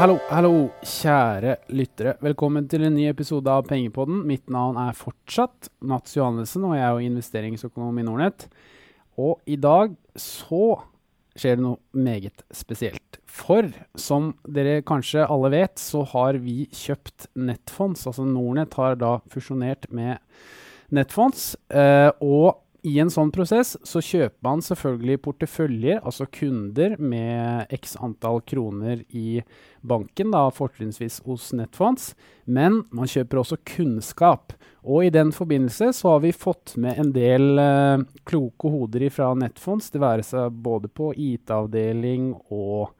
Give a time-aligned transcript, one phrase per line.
[0.00, 2.14] Hallo, hallo, kjære lyttere.
[2.24, 4.22] Velkommen til en ny episode av Pengepodden.
[4.24, 8.46] Mitt navn er fortsatt Mats Johannessen, og jeg er jo investeringsøkonom i Nordnett.
[9.20, 10.78] Og i dag så
[11.36, 13.20] skjer det noe meget spesielt.
[13.28, 18.06] For som dere kanskje alle vet, så har vi kjøpt Nettfonds.
[18.08, 20.16] Altså Nordnett har da fusjonert med
[20.96, 21.50] Nettfonds.
[21.68, 27.96] Eh, og i en sånn prosess så kjøper man selvfølgelig porteføljer, altså kunder med x
[28.00, 29.42] antall kroner i
[29.80, 32.14] banken, da fortrinnsvis hos Netfonds.
[32.44, 34.54] Men man kjøper også kunnskap.
[34.80, 39.32] Og i den forbindelse så har vi fått med en del eh, kloke hoder fra
[39.36, 42.90] Netfonds, det være seg både på IT-avdeling og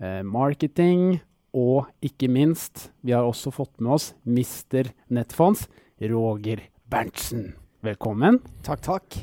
[0.00, 1.18] eh, marketing.
[1.58, 4.92] Og ikke minst, vi har også fått med oss Mr.
[5.12, 5.66] Netfonds,
[6.00, 7.50] Roger Berntsen.
[7.78, 8.40] Velkommen.
[8.66, 9.16] Takk, takk.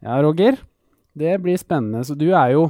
[0.00, 0.56] Ja, Roger.
[1.12, 2.00] Det blir spennende.
[2.08, 2.62] Så du er jo,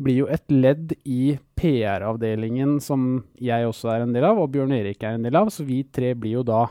[0.00, 4.72] blir jo et ledd i PR-avdelingen som jeg også er en del av, og Bjørn
[4.72, 5.50] Erik er en del av.
[5.52, 6.62] Så vi tre blir jo da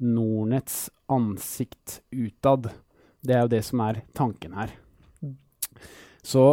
[0.00, 2.70] Nornets ansikt utad.
[3.20, 4.72] Det er jo det som er tanken her.
[6.24, 6.46] Så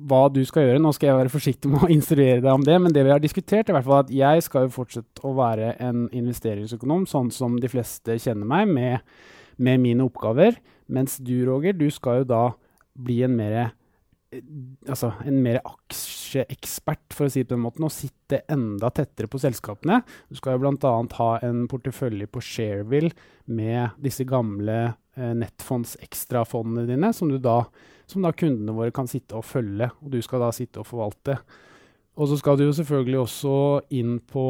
[0.00, 2.78] hva du skal gjøre Nå skal jeg være forsiktig med å instruere deg om det,
[2.78, 5.34] men det vi har diskutert, er i hvert fall at jeg skal jo fortsette å
[5.34, 9.20] være en investeringsøkonom, sånn som de fleste kjenner meg, med,
[9.60, 10.56] med mine oppgaver.
[10.90, 12.44] Mens du, Roger, du skal jo da
[13.00, 13.60] bli en mer
[14.30, 19.30] altså en mer aksjeekspert, for å si det på den måten, og sitte enda tettere
[19.30, 20.00] på selskapene.
[20.30, 20.92] Du skal jo bl.a.
[21.18, 23.10] ha en portefølje på Shareville
[23.50, 24.78] med disse gamle
[25.16, 27.64] eh, nettfonds dine, som, da,
[28.06, 31.40] som da kundene våre kan sitte og følge, og du skal da sitte og forvalte.
[32.20, 33.54] Og så skal du jo selvfølgelig også
[33.96, 34.46] inn på,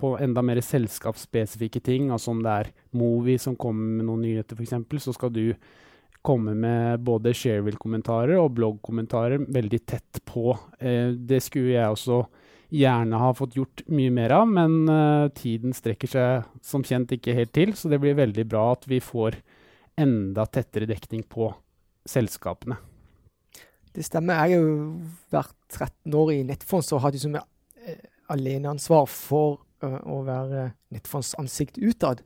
[0.00, 4.58] på enda mer selskapsspesifikke ting, altså om det er Movi som kommer med noen nyheter
[4.58, 5.44] f.eks., så skal du
[6.26, 10.52] komme med både Shareville-kommentarer og blogg-kommentarer veldig tett på.
[10.78, 12.20] Eh, det skulle jeg også
[12.70, 17.34] gjerne ha fått gjort mye mer av, men eh, tiden strekker seg som kjent ikke
[17.36, 19.40] helt til, så det blir veldig bra at vi får
[20.00, 21.50] enda tettere dekning på
[22.08, 22.78] selskapene.
[23.90, 24.38] Det stemmer.
[24.38, 24.76] Jeg har jo
[25.34, 31.78] vært 13 år i Nettfonds og hadde som eh, aleneansvar for å være Nettfonds ansikt
[31.78, 32.22] utad.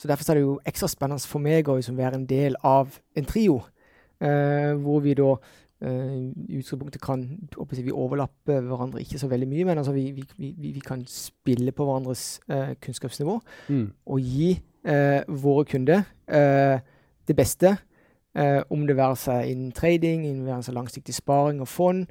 [0.00, 2.94] Så Derfor er det jo ekstra spennende for meg å liksom være en del av
[3.16, 3.58] en trio,
[4.20, 5.34] eh, hvor vi da
[5.82, 7.26] eh, i utgangspunktet kan
[7.68, 11.72] vi overlappe hverandre ikke så veldig mye, men altså vi, vi, vi, vi kan spille
[11.72, 13.92] på hverandres eh, kunnskapsnivå Mm.
[14.06, 16.80] og gi eh, våre kunder eh,
[17.28, 17.76] det beste,
[18.34, 22.06] eh, om det være seg innen trading, innen være seg langsiktig sparing og fond.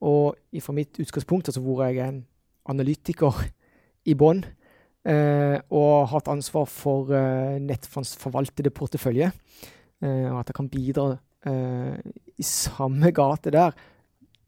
[0.00, 2.26] Og fra mitt utgangspunkt, altså hvor jeg er en
[2.68, 3.32] analytiker
[4.06, 4.42] i bånn,
[5.06, 9.30] eh, og hatt ansvar for eh, Nettfonds forvaltede portefølje,
[10.02, 11.06] eh, og at jeg kan bidra
[11.46, 11.98] eh,
[12.36, 13.76] i samme gate der,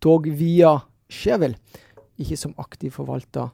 [0.02, 0.76] dog via
[1.10, 1.58] Shareville,
[2.18, 3.48] ikke som aktiv forvalta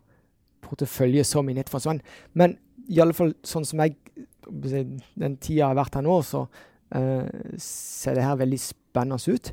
[0.64, 1.87] portefølje som i Nettfonds.
[1.88, 2.00] Men,
[2.32, 2.56] men
[2.88, 3.98] i alle fall sånn som jeg
[4.44, 6.43] Den tida jeg har vært her nå, så
[6.93, 9.48] eh, ser det her veldig spennende ut.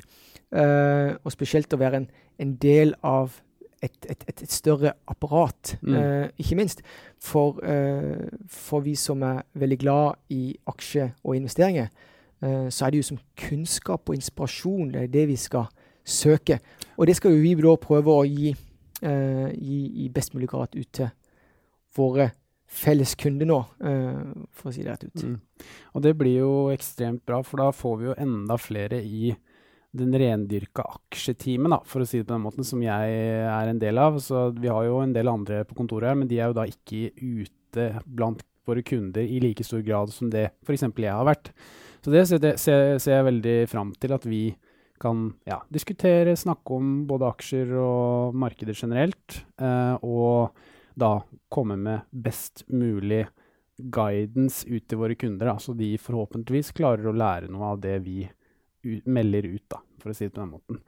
[0.52, 2.08] Eh, og spesielt å være en,
[2.44, 3.38] en del av
[3.82, 5.94] et, et, et, større apparat, Mm.
[5.94, 6.82] eh, ikke minst.
[7.18, 11.88] For, eh, for vi som er veldig glad i aksjer og investeringer,
[12.42, 15.66] eh, så er det jo som kunnskap og inspirasjon det er det vi skal
[16.04, 16.60] søke.
[16.98, 18.54] Og det skal jo vi da prøve å gi,
[19.02, 21.10] eh, gi i best mulig grad ut til
[21.96, 22.32] våre
[22.72, 25.22] felles kunder nå, eh, for å si det rett ut.
[25.24, 25.40] Mm.
[25.94, 29.34] Og det blir jo ekstremt bra, for da får vi jo enda flere i
[29.92, 33.80] den rendyrka aksjeteamet, da, for å si det på den måten, som jeg er en
[33.80, 34.16] del av.
[34.24, 36.66] Så vi har jo en del andre på kontoret her, men de er jo da
[36.68, 40.86] ikke ute blant våre kunder i like stor grad som det f.eks.
[40.86, 41.52] jeg har vært.
[42.02, 44.42] Så det ser, ser, ser jeg veldig fram til at vi
[45.02, 50.54] kan ja, diskutere, snakke om både aksjer og markeder generelt, eh, og
[50.94, 51.16] da
[51.50, 53.24] komme med best mulig
[53.92, 57.96] guidance ut til våre kunder, da, så de forhåpentligvis klarer å lære noe av det
[58.06, 58.41] vi u
[59.04, 60.80] melder ut, da, for å si det på den måten.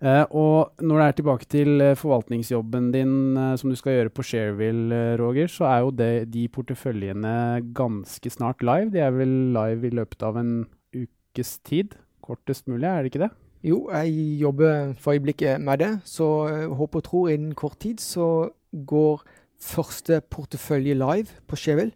[0.00, 4.12] Uh, og når det er tilbake til eh, forvaltningsjobben din uh, som du skal gjøre
[4.16, 7.32] på Shareville, uh, Roger, så er jo det, de porteføljene
[7.76, 8.88] ganske snart live.
[8.94, 10.54] De er vel live i løpet av en
[10.96, 11.98] ukes tid?
[12.24, 13.30] Kortest mulig, er det ikke det?
[13.68, 16.30] Jo, jeg jobber for øyeblikket med det, så
[16.72, 19.20] håper og tror innen kort tid så går
[19.60, 21.92] første portefølje live på Shareville.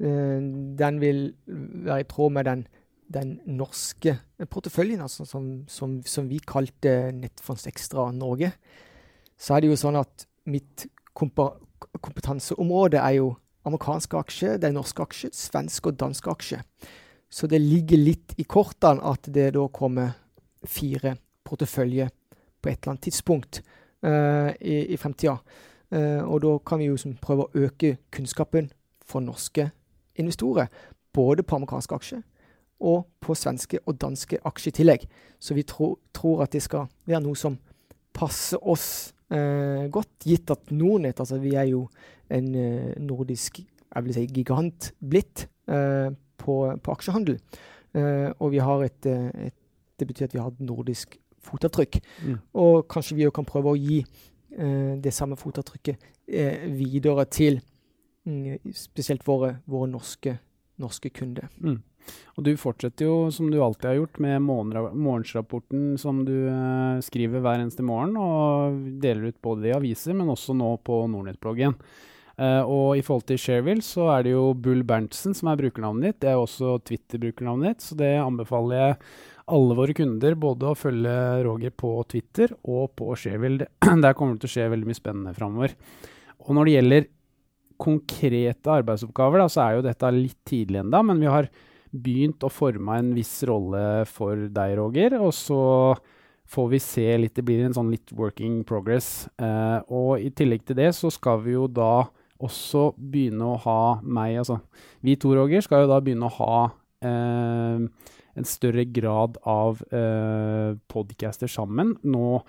[0.00, 2.64] Den vil være i tråd med den,
[3.14, 4.16] den norske
[4.50, 8.52] porteføljen, altså som, som, som vi kalte Nettfonds Ekstra Norge.
[9.38, 13.30] Så er det jo sånn at mitt kompetanseområde er jo
[13.64, 16.64] amerikanske aksjer, det er norske aksjer, svenske og danske aksjer.
[17.30, 20.12] Så det ligger litt i kortene at det da kommer
[20.68, 22.10] fire porteføljer
[22.62, 23.62] på et eller annet tidspunkt
[24.04, 25.38] uh, i, i fremtida.
[25.94, 28.70] Uh, og da kan vi jo som, prøve å øke kunnskapen
[29.04, 29.70] for norske
[30.20, 30.70] investorer,
[31.14, 32.22] både på amerikanske aksjer
[32.84, 35.06] og på svenske og danske aksjer i tillegg.
[35.40, 37.56] Så vi tro, tror at det skal være noe som
[38.14, 41.86] passer oss eh, godt, gitt at Nordnett altså Vi er jo
[42.32, 43.64] en eh, nordisk
[43.94, 46.10] jeg vil si, gigant blitt eh,
[46.40, 47.38] på, på, aksjehandel.
[47.94, 49.54] Eh, og vi har et, eh, et,
[49.94, 52.00] Det betyr at vi har et nordisk fotavtrykk.
[52.26, 52.38] Mm.
[52.58, 56.10] Og kanskje vi kan prøve å gi eh, det samme fotavtrykket
[56.74, 57.60] videre til
[58.24, 60.38] mm, spesielt våre, våre norske,
[60.80, 61.50] norske kunder.
[61.62, 61.80] Mm.
[62.36, 67.44] Og du fortsetter jo som du alltid har gjort med morgensrapporten som du eh, skriver
[67.44, 71.76] hver eneste morgen, og deler ut både i aviser, men også nå på Nordnett-bloggen.
[72.34, 76.10] Eh, og i forhold til Shareville så er det jo Bull Berntsen som er brukernavnet
[76.10, 76.20] ditt.
[76.24, 78.98] Det er også Twitter-brukernavnet ditt, så det anbefaler jeg
[79.54, 83.68] alle våre kunder både å følge Roger på Twitter og på Shareville.
[84.04, 85.76] Der kommer det til å skje veldig mye spennende framover.
[86.44, 87.06] Og når det gjelder
[87.80, 91.48] konkrete arbeidsoppgaver, da, så er jo dette litt tidlig ennå, men vi har
[91.94, 95.16] begynt å forme en viss rolle for deg, Roger.
[95.22, 95.62] Og så
[96.50, 99.28] får vi se litt Det blir en sånn litt working progress.
[99.38, 102.06] Eh, og i tillegg til det så skal vi jo da
[102.44, 104.58] også begynne å ha meg, altså
[105.04, 106.58] Vi to, Roger, skal jo da begynne å ha
[107.06, 111.94] eh, en større grad av eh, podcaster sammen.
[112.02, 112.40] Nå,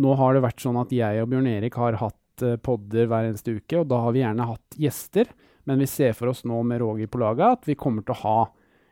[0.00, 3.30] nå, har det vært sånn at jeg og Bjørn Erik har hatt eh, podder hver
[3.30, 5.30] eneste uke, og da har vi gjerne hatt gjester.
[5.66, 8.22] Men vi ser for oss nå med Roger på laget at vi kommer til å
[8.22, 8.38] ha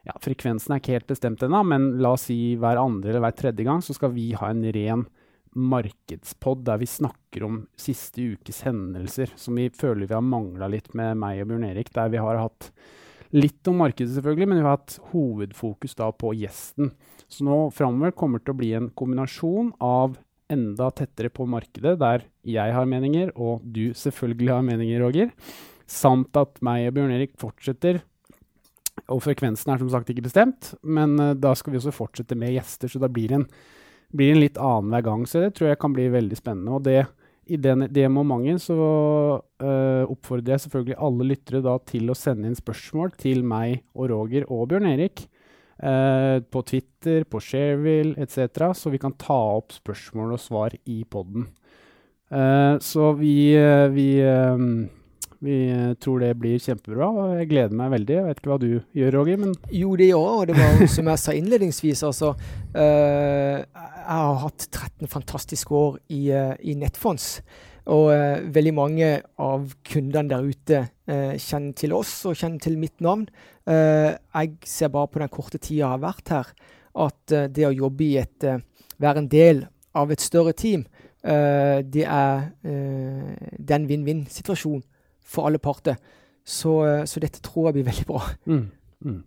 [0.05, 3.37] ja, Frekvensen er ikke helt bestemt ennå, men la oss si hver andre eller hver
[3.39, 5.07] tredje gang så skal vi ha en ren
[5.55, 10.91] markedspod der vi snakker om siste ukes hendelser, som vi føler vi har mangla litt
[10.99, 11.93] med meg og Bjørn Erik.
[11.95, 12.69] Der vi har hatt
[13.35, 16.93] litt om markedet, selvfølgelig, men vi har hatt hovedfokus da på gjesten.
[17.31, 20.19] Så nå framover kommer det til å bli en kombinasjon av
[20.55, 25.31] enda tettere på markedet, der jeg har meninger, og du selvfølgelig har meninger, Roger.
[25.91, 28.01] Samt at meg og Bjørn Erik fortsetter
[29.11, 32.55] og frekvensen er som sagt ikke bestemt, men uh, da skal vi også fortsette med
[32.55, 33.49] gjester, så da blir det en,
[34.15, 35.27] blir en litt annen hver gang.
[35.29, 36.79] Så det tror jeg kan bli veldig spennende.
[36.79, 37.03] Og det,
[37.51, 42.49] i den, det momentet så uh, oppfordrer jeg selvfølgelig alle lyttere da til å sende
[42.49, 45.27] inn spørsmål til meg og Roger og Bjørn Erik.
[45.83, 51.03] Uh, på Twitter, på Shareville etc., så vi kan ta opp spørsmål og svar i
[51.11, 51.49] poden.
[52.35, 53.55] Eh, så vi,
[53.95, 54.89] vi um,
[55.45, 58.15] vi eh, tror det blir kjempebra, og jeg gleder meg veldig.
[58.17, 59.41] Jeg vet ikke hva du gjør, Roger?
[59.43, 59.53] men...
[59.69, 62.35] Jo, det gjør jeg, og det var som jeg sa innledningsvis, altså
[62.75, 63.61] Eh,
[64.05, 66.27] Jeg har hatt 13 fantastiske år i,
[66.61, 67.39] i nettfonds.
[67.93, 69.11] Og eh, veldig mange
[69.43, 73.27] av kundene der ute kjenner til oss og kjenner til mitt navn.
[73.69, 76.47] jeg ser bare på den korte tida jeg har vært her,
[76.97, 78.47] at det å jobbe i et
[78.97, 80.87] Være en del av et større team,
[81.21, 84.81] det er, det er vinn-vinn-situasjon
[85.25, 85.99] for alle parter.
[86.45, 88.23] Så, eh, så, dette tror jeg blir veldig bra.
[88.47, 88.67] Mm.
[89.05, 89.21] Mm.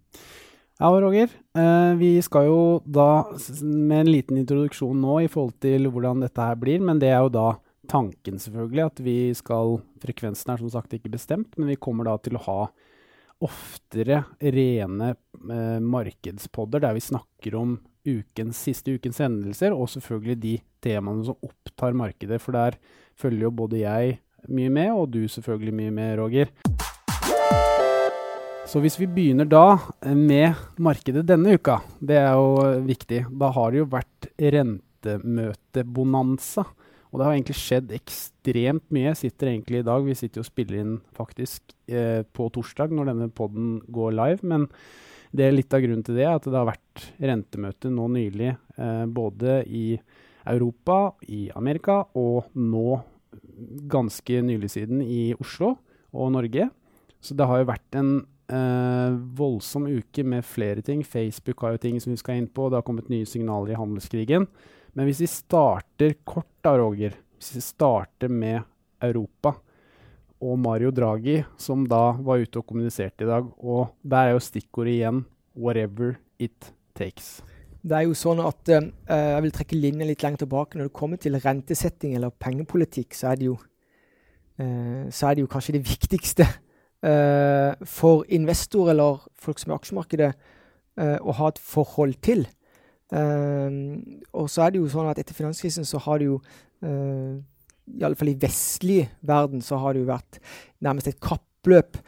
[0.78, 1.32] Ja, Roger.
[1.58, 3.26] Eh, vi skal jo da
[3.64, 7.26] med en liten introduksjon nå i forhold til hvordan dette her blir, men det er
[7.26, 7.48] jo da
[7.90, 12.18] tanken, selvfølgelig, at vi skal Frekvensen er som sagt ikke bestemt, men vi kommer da
[12.22, 12.60] til å ha
[13.44, 17.76] oftere rene eh, markedspodder der vi snakker om
[18.08, 22.40] ukens, siste ukens hendelser, og selvfølgelig de temaene som opptar markedet.
[22.42, 22.80] For der
[23.20, 26.48] følger jo både jeg mye med, og du selvfølgelig mye med, Roger.
[28.68, 33.26] Så hvis vi begynner da eh, med markedet denne uka, det er jo viktig.
[33.40, 34.28] Da har det jo vært
[34.58, 36.64] rentemøtebonanza.
[37.12, 39.10] Og det har egentlig skjedd ekstremt mye.
[39.12, 43.12] Jeg sitter egentlig i dag, Vi sitter og spiller inn faktisk eh, på torsdag når
[43.12, 44.44] denne poden går live.
[44.44, 44.68] Men
[45.32, 49.06] det er litt av grunnen til det at det har vært rentemøte nå nylig eh,
[49.08, 49.86] både i
[50.48, 53.00] Europa, i Amerika og nå
[53.92, 55.76] ganske nylig siden i Oslo
[56.16, 56.70] og Norge.
[57.24, 58.12] Så det har jo vært en
[58.52, 61.04] eh, voldsom uke med flere ting.
[61.04, 62.70] Facebook har jo ting som vi skal inn på.
[62.70, 64.48] Det har kommet nye signaler i handelskrigen.
[64.98, 67.14] Men hvis vi starter kort da, Roger.
[67.38, 68.64] Hvis vi starter med
[69.06, 69.54] Europa
[70.42, 73.46] og Mario Draghi, som da var ute og kommuniserte i dag.
[73.62, 77.44] Og der er jo stikkordet igjen 'whatever it takes'.
[77.88, 80.78] Det er jo sånn at uh, Jeg vil trekke linjen litt lenger tilbake.
[80.78, 83.58] Når det kommer til rentesetting eller pengepolitikk, så er det jo,
[84.60, 86.44] uh, er det jo kanskje det viktigste
[87.06, 90.34] uh, for investor eller folk som er i aksjemarkedet,
[90.98, 92.48] å ha et forhold til.
[93.14, 96.42] Og så er det jo sånn at etter finanskrisen så har det jo
[96.84, 97.38] uh,
[97.88, 100.42] i alle fall i vestlig verden så har det jo vært
[100.84, 102.02] nærmest et kappløp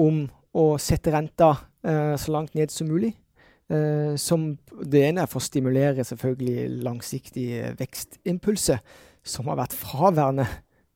[0.00, 0.22] om
[0.56, 1.50] å sette renta
[1.84, 3.12] så langt ned som mulig.
[3.68, 4.54] Uh, som
[4.88, 7.46] det ene er for å stimulere selvfølgelig langsiktig
[7.78, 8.80] vekstimpulser,
[9.26, 10.48] som har vært fraværende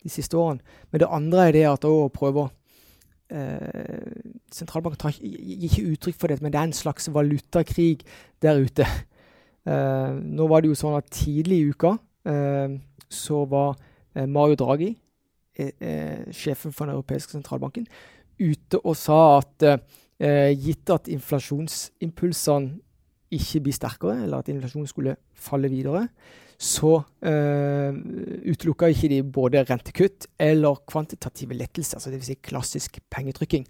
[0.02, 0.64] de siste årene.
[0.90, 2.50] Men det andre er det at å prøve å
[3.34, 4.20] eh,
[4.54, 8.04] Sentralbanken gir ikke uttrykk for det, men det er en slags valutakrig
[8.42, 8.86] der ute.
[9.68, 11.94] Eh, nå var det jo sånn at tidlig i uka
[12.28, 12.76] eh,
[13.10, 13.74] så var
[14.14, 14.94] eh, Mario Draghi,
[15.60, 17.84] sjefen for den europeiske sentralbanken,
[18.40, 19.64] ute og sa at
[20.56, 22.78] gitt at inflasjonsimpulsene
[23.34, 26.06] ikke blir sterkere, eller at inflasjonen skulle falle videre,
[26.60, 27.96] så eh,
[28.52, 32.26] utelukka ikke de både rentekutt eller kvantitative lettelser, altså dvs.
[32.28, 33.64] Si klassisk pengetrykking.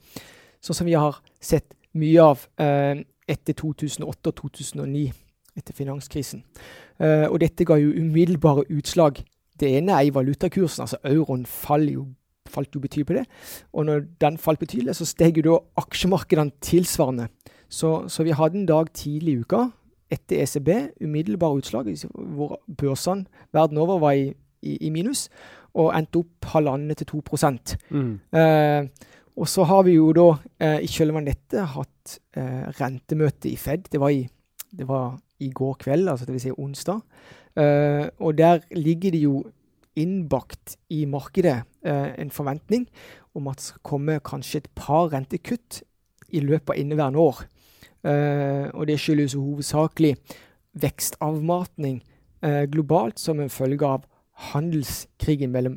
[0.58, 5.04] Sånn som vi har sett mye av eh, etter 2008 og 2009,
[5.60, 6.44] etter finanskrisen.
[7.00, 9.22] Uh, og dette ga jo umiddelbare utslag.
[9.60, 10.86] Det ene er i valutakursen.
[10.86, 12.06] altså Euroen falt jo,
[12.48, 13.26] falt jo betydelig på det.
[13.72, 17.28] Og når den falt betydelig, så steg jo da aksjemarkedene tilsvarende.
[17.70, 19.68] Så, så vi hadde en dag tidlig i uka
[20.10, 20.70] etter ECB,
[21.06, 25.28] umiddelbare utslag, hvor børsene verden over var i, i, i minus,
[25.78, 27.76] og endte opp halvannen til to prosent.
[27.94, 28.18] Mm.
[28.34, 28.88] Eh,
[29.40, 30.26] og så har vi jo da
[30.60, 33.86] eh, i kjølvannet dette hatt eh, rentemøte i Fed.
[33.92, 34.24] Det var i,
[34.74, 36.42] det var i går kveld, altså dvs.
[36.42, 37.00] Si onsdag.
[37.56, 39.44] Uh, og der ligger det jo
[39.96, 42.86] innbakt i markedet uh, en forventning
[43.34, 45.82] om at det skal komme kanskje et par rentekutt
[46.30, 47.42] i løpet av inneværende år.
[48.04, 50.16] Uh, og det skyldes hovedsakelig
[50.80, 52.00] vekstavmatning
[52.72, 54.06] globalt som en følge av
[54.54, 55.74] handelskrigen mellom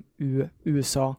[0.64, 1.10] USA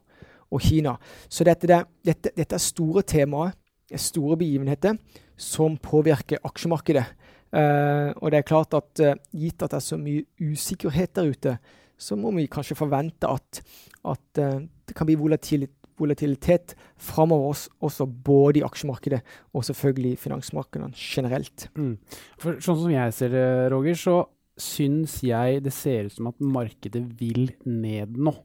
[0.49, 0.95] og Kina.
[1.29, 3.53] Så dette, der, dette, dette er store temaer,
[3.93, 4.97] store begivenheter,
[5.37, 7.05] som påvirker aksjemarkedet.
[7.55, 8.99] Uh, og det er klart at
[9.31, 11.57] gitt at det er så mye usikkerhet der ute,
[11.95, 13.61] så må vi kanskje forvente at,
[14.03, 19.21] at det kan bli volatilit volatilitet framover også både i aksjemarkedet
[19.55, 21.69] og selvfølgelig finansmarkedene generelt.
[21.75, 21.97] Mm.
[22.41, 24.17] For Sånn som jeg ser det, Roger, så
[24.59, 28.35] syns jeg det ser ut som at markedet vil ned nå.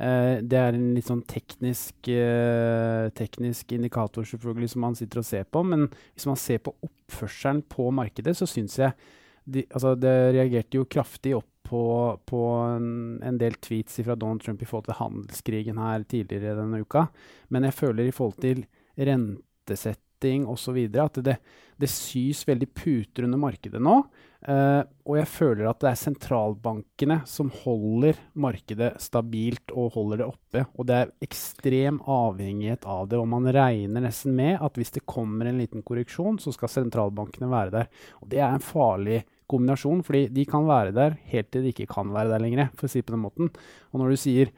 [0.00, 5.28] Eh, det er en litt sånn teknisk, eh, teknisk, indikator selvfølgelig som man sitter og
[5.28, 5.62] ser på.
[5.66, 8.96] Men hvis man ser på oppførselen på markedet, så syns jeg
[9.44, 11.82] de, altså det reagerte jo kraftig opp på,
[12.26, 16.80] på en, en, del tweets fra Donald Trump i forhold til handelskrigen her tidligere denne
[16.82, 17.06] uka.
[17.52, 18.64] Men jeg føler i forhold til
[18.96, 20.80] rentesetting osv.
[21.04, 21.36] at det,
[21.80, 24.00] det, sys veldig puter under markedet nå.
[24.40, 30.28] Uh, og jeg føler at det er sentralbankene som holder markedet stabilt og holder det
[30.30, 30.62] oppe.
[30.80, 33.20] Og det er ekstrem avhengighet av det.
[33.20, 37.50] Og man regner nesten med at hvis det kommer en liten korreksjon, så skal sentralbankene
[37.52, 37.90] være der.
[38.24, 41.90] Og det er en farlig kombinasjon, fordi de kan være der helt til de ikke
[41.90, 43.50] kan være der lenger, for å si på den måten.
[43.90, 44.54] Og når du sier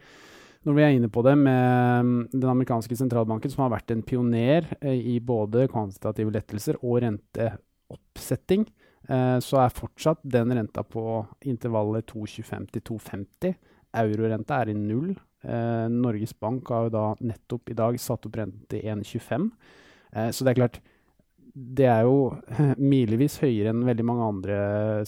[0.63, 4.03] når vi er inne på det med mm, den amerikanske sentralbanken, som har vært en
[4.05, 8.63] pioner eh, i både kvantitative lettelser og renteoppsetting,
[9.03, 11.01] så er fortsatt den renta på
[11.49, 13.55] intervallet 2,25 til 2,50.
[13.99, 15.11] Eurorenta er i null.
[15.43, 19.49] Eh, Norges Bank har jo da nettopp i dag satt opp renten til 1,25.
[20.15, 20.79] Eh, så det er klart,
[21.53, 22.31] det er jo
[22.93, 24.57] milevis høyere enn veldig mange andre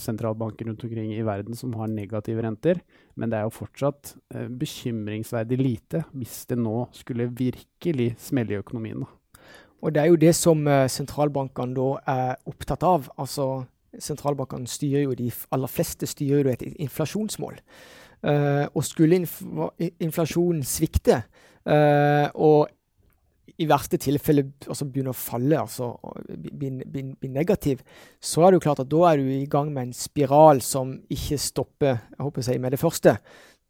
[0.01, 2.81] sentralbanker rundt omkring i verden som har negative renter.
[3.15, 8.61] Men det er jo fortsatt eh, bekymringsverdig lite hvis det nå skulle virkelig smelle i
[8.61, 9.05] økonomien.
[9.85, 13.09] Og det er jo det som eh, sentralbankene da er opptatt av.
[13.21, 13.65] Altså
[14.03, 17.59] sentralbankene styrer jo de aller fleste styrer jo et inflasjonsmål.
[18.25, 19.41] Uh, og skulle inf
[20.01, 21.19] inflasjonen svikte,
[21.69, 22.71] uh, og
[23.61, 25.93] i verste tilfelle altså begynne å falle, altså
[26.27, 26.71] bli,
[27.31, 27.83] negativ,
[28.19, 30.95] så er det jo klart at da er du i gang med en spiral som
[31.13, 33.15] ikke stopper jeg håper si, med det første.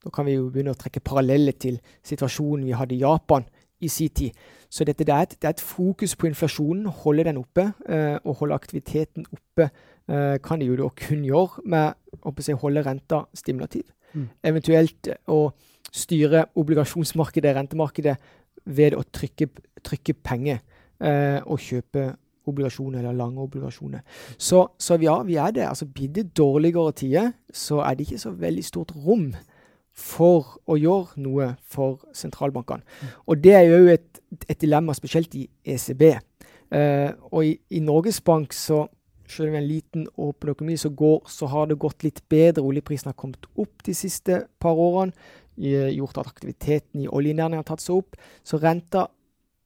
[0.05, 3.45] Da kan vi jo begynne å trekke paralleller til situasjonen vi hadde i Japan
[3.81, 4.31] i sin tid.
[4.69, 8.17] Så dette, det, er et, det er et fokus på inflasjonen, holde den oppe eh,
[8.23, 9.69] og holde aktiviteten oppe.
[10.07, 13.87] Eh, kan de jo da kun gjøre med å si, holde renta stimulativ.
[14.13, 14.27] Mm.
[14.51, 15.39] Eventuelt å
[15.95, 18.17] styre obligasjonsmarkedet, rentemarkedet,
[18.65, 19.47] ved å trykke,
[19.85, 20.57] trykke penger
[20.99, 22.07] eh, og kjøpe
[22.49, 24.01] obligasjoner eller lange obligasjoner.
[24.37, 25.65] Så, så ja, vi er det.
[25.69, 29.31] Altså Blir det dårligere tider, så er det ikke så veldig stort rom
[29.95, 32.83] for å gjøre noe for sentralbankene.
[32.83, 33.13] Mm.
[33.31, 36.03] Og det er jo et, et dilemma, spesielt i ECB.
[36.73, 38.83] Uh, og i, i, Norges Bank, så
[39.29, 42.65] selv om en liten åpen økonomi, så, går, så har det gått litt bedre.
[42.65, 45.15] Oljeprisen har kommet opp de siste par årene
[45.55, 48.17] gjort at aktiviteten i oljenæringen har tatt seg opp.
[48.43, 49.05] Så renta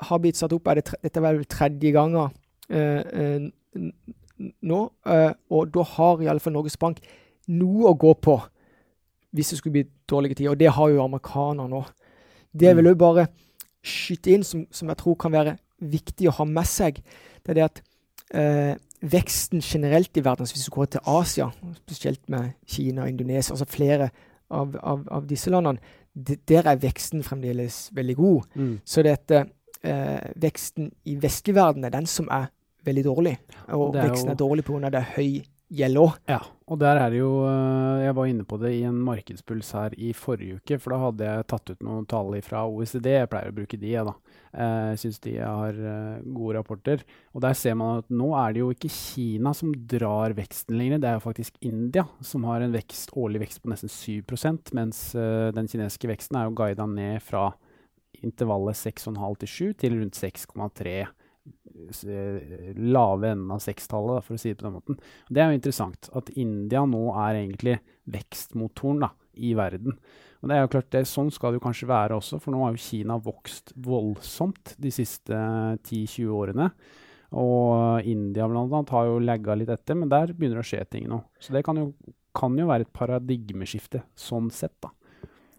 [0.05, 0.69] har blitt satt opp.
[0.69, 4.79] Er det, dette er vel tredje ganger uh, uh, nå.
[5.05, 7.01] Eh, og da har iallfall Norges Bank
[7.49, 8.37] noe å gå på
[9.35, 10.53] hvis det skulle bli dårlige tider.
[10.53, 11.83] Og det har jo amerikanerne nå.
[12.59, 13.01] Det vil òg mm.
[13.01, 13.27] bare
[13.85, 16.99] skyte inn, som, som, jeg tror kan være viktig å ha med seg,
[17.45, 17.81] det er det at
[18.35, 21.47] eh, veksten generelt i verden, altså hvis du går til Asia,
[21.85, 24.09] spesielt med Kina og Indonesia, altså flere
[24.49, 25.79] av, av, av disse landene,
[26.49, 28.49] der er veksten fremdeles veldig god.
[28.59, 28.73] Mm.
[28.83, 29.45] Så dette,
[29.85, 32.49] eh, veksten i vestlig verden er den som er
[32.85, 33.37] veldig dårlig.
[33.77, 34.89] Og er veksten jo- er dårlig pga.
[34.89, 36.15] det er høy òg.
[36.27, 39.71] Ja, og der er det jo øh, Jeg var inne på det i en markedspuls
[39.77, 43.05] her i forrige uke, for da hadde jeg tatt ut noen tall fra OECD.
[43.19, 44.15] Jeg pleier å bruke de, jeg, da.
[44.49, 47.03] Eh, Jeg syns de har øh, gode rapporter.
[47.35, 50.97] Og der ser man at nå er det jo ikke Kina som drar veksten lenger,
[51.03, 55.11] det er jo faktisk India som har en vekst, årlig vekst på nesten 7% mens
[55.13, 57.51] den kinesiske veksten er jo guida ned fra
[58.25, 61.07] intervallet 6,5 til 7 til rundt 6,3 s- eh,
[62.79, 64.99] lave enden av sekstallet, for å si det på den måten.
[65.29, 67.77] Det er jo interessant at India nå er egentlig
[68.09, 69.97] vekstmotoren da, i verden.
[70.39, 72.63] Og det er jo klart, det, Sånn skal det jo kanskje være også, for nå
[72.63, 76.69] har jo Kina vokst voldsomt de siste 10-20 årene.
[77.39, 81.09] Og India annet har jo lagga litt etter, men der begynner det å skje ting
[81.11, 81.21] nå.
[81.41, 81.91] Så det kan jo,
[82.35, 84.93] kan jo være et paradigmeskifte sånn sett, da.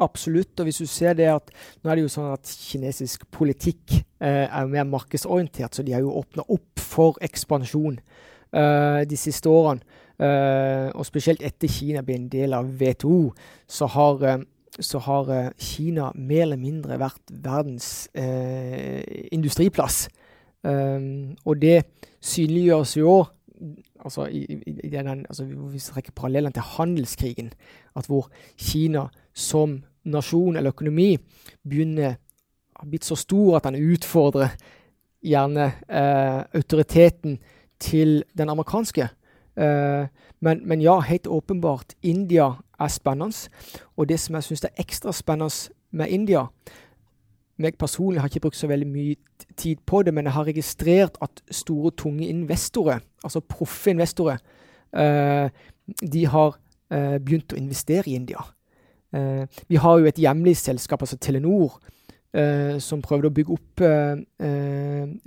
[0.01, 0.55] Absolutt.
[0.61, 1.51] Og hvis du ser det at
[1.83, 6.05] nå er det jo sånn at kinesisk politikk eh, er mer markedsorientert, så de har
[6.05, 9.85] jo åpna opp for ekspansjon eh, de siste årene.
[10.21, 13.31] Eh, og spesielt etter Kina ble en del av WTO,
[13.69, 14.43] så har, eh,
[14.81, 20.09] så har eh, Kina mer eller mindre vært verdens eh, industriplass.
[20.61, 21.79] Og det
[22.21, 23.31] synliggjøres jo òg
[24.05, 24.27] altså,
[25.29, 27.49] altså, hvis vi trekker parallellen til handelskrigen,
[27.97, 28.29] at hvor
[28.61, 31.15] Kina som nasjon eller økonomi
[31.69, 32.19] begynner
[32.81, 34.55] har blitt så stor at den utfordrer
[35.21, 37.39] gjerne eh, autoriteten
[37.81, 39.09] til den amerikanske.
[39.57, 40.07] Eh,
[40.41, 43.51] men, men ja, helt åpenbart, India er spennende.
[43.97, 46.47] Og det som jeg syns er ekstra spennende med India
[47.61, 49.17] meg personlig har ikke brukt så veldig mye
[49.59, 54.41] tid på det, men jeg har registrert at store, tunge investorer, altså proffe investorer,
[54.97, 55.51] eh,
[56.01, 56.57] de har
[56.91, 58.45] eh, begynt å investere i India.
[59.15, 61.81] Eh, vi har jo et hjemlig selskap, altså Telenor,
[62.35, 64.17] eh, som prøvde å bygge opp eh,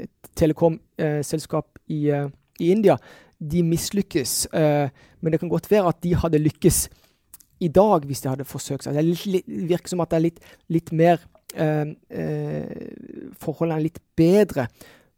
[0.06, 2.98] et telekomselskap i, i India.
[3.40, 4.88] De mislykkes, eh,
[5.22, 6.88] men det kan godt være at de hadde lykkes
[7.64, 8.96] i dag hvis de hadde forsøkt seg.
[8.98, 10.44] Det litt, virker som at det er litt,
[10.74, 11.18] litt mer
[13.38, 14.64] Forholdene er litt bedre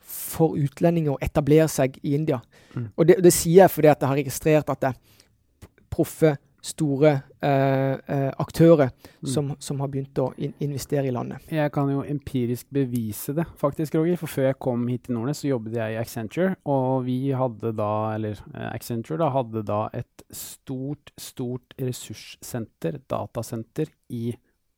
[0.04, 2.42] for utlendinger å etablere seg i India.
[2.74, 2.90] Mm.
[2.92, 7.12] Og det, det sier jeg fordi at jeg har registrert at det er proffe, store
[7.46, 8.90] eh, eh, aktører
[9.26, 9.30] Mm.
[9.32, 11.42] som, som har begynt å in investere i landet.
[11.50, 14.18] Jeg kan jo empirisk bevise det, faktisk, Roger.
[14.22, 16.56] For før jeg kom hit til Nordnes, så jobbet jeg i Accenture.
[16.70, 23.90] Og vi hadde da, eller eh, Accenture da, hadde da et stort, stort ressurssenter, datasenter,
[24.14, 24.28] i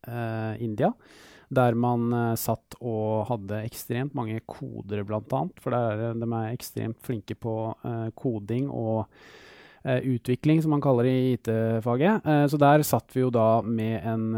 [0.08, 0.93] eh, India.
[1.50, 5.60] Der man eh, satt og hadde ekstremt mange kodere, blant annet.
[5.63, 9.06] For der er, de er ekstremt flinke på eh, koding og
[9.86, 12.26] utvikling, som man kaller det i IT-faget.
[12.26, 14.30] Eh, så der satt vi jo da med en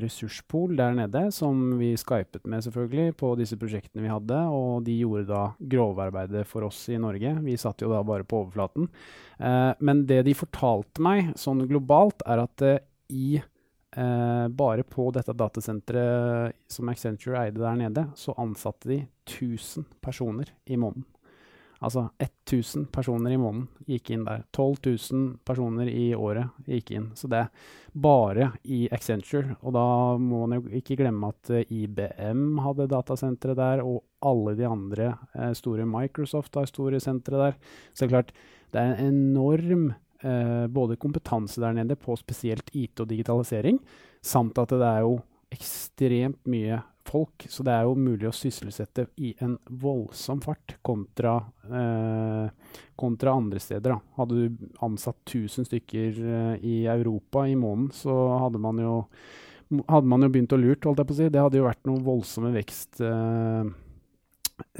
[0.00, 4.84] ressurspol ressurspool der nede, som vi skypet med selvfølgelig på disse prosjektene vi hadde, og
[4.84, 7.36] de gjorde da grovarbeidet for oss i Norge.
[7.42, 8.88] Vi satt jo da bare på overflaten.
[9.38, 15.10] Eh, men det de fortalte meg sånn globalt, er at eh, i eh, bare på
[15.10, 21.06] dette datasenteret som Accenture eide der nede, så ansatte de 1000 personer i måneden.
[21.80, 24.42] Altså 1000 personer i måneden gikk inn der.
[24.52, 27.06] 12 000 personer i året gikk inn.
[27.16, 29.56] Så det er bare i Accenture.
[29.64, 29.86] Og da
[30.20, 35.14] må man jo ikke glemme at eh, IBM hadde datasentre der, og alle de andre
[35.32, 37.58] eh, store Microsoft har store sentre der.
[37.94, 38.36] Så det er klart,
[38.70, 39.88] det er en enorm
[40.20, 43.80] eh, både kompetanse der nede på spesielt IT og digitalisering,
[44.20, 45.16] samt at det er jo
[45.50, 51.36] ekstremt mye folk, så det er jo mulig å sysselsette i en voldsom fart kontra,
[51.66, 53.96] eh, kontra andre steder.
[53.96, 54.00] Da.
[54.20, 58.96] Hadde du ansatt 1000 stykker eh, i Europa i måneden, så hadde man jo
[59.86, 61.28] hadde man jo begynt å lurt, holdt jeg på å si.
[61.30, 63.68] Det hadde jo vært noe voldsomme vekst eh,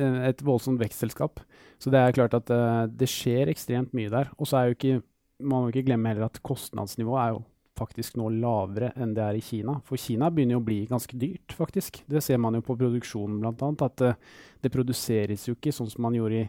[0.03, 1.43] eh, Et voldsomt vekstselskap.
[1.81, 4.33] Så det er klart at eh, det skjer ekstremt mye der.
[4.39, 4.99] Og så er jo ikke
[5.41, 7.39] Man må ikke glemme heller at kostnadsnivået er jo
[7.81, 9.79] faktisk nå lavere enn det er i Kina.
[9.89, 12.03] For Kina begynner jo å bli ganske dyrt, faktisk.
[12.11, 13.85] Det ser man jo på produksjonen, annet.
[13.87, 14.15] At det,
[14.63, 16.49] det produseres jo ikke sånn som man gjorde i,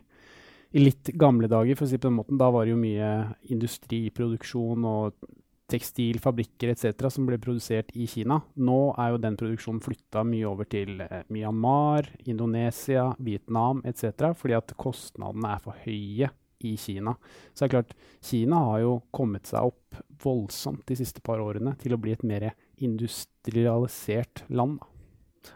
[0.75, 2.39] i litt gamle dager, for å si på den måten.
[2.41, 3.11] Da var det jo mye
[3.55, 5.31] industriproduksjon og
[5.71, 7.07] tekstilfabrikker etc.
[7.13, 8.41] som ble produsert i Kina.
[8.59, 14.33] Nå er jo den produksjonen flytta mye over til eh, Myanmar, Indonesia, Vietnam etc.
[14.37, 16.31] fordi at kostnadene er for høye
[16.67, 17.15] i Kina.
[17.53, 21.75] Så det er klart, Kina har jo kommet seg opp voldsomt de siste par årene
[21.81, 24.79] til å bli et mer industrialisert land.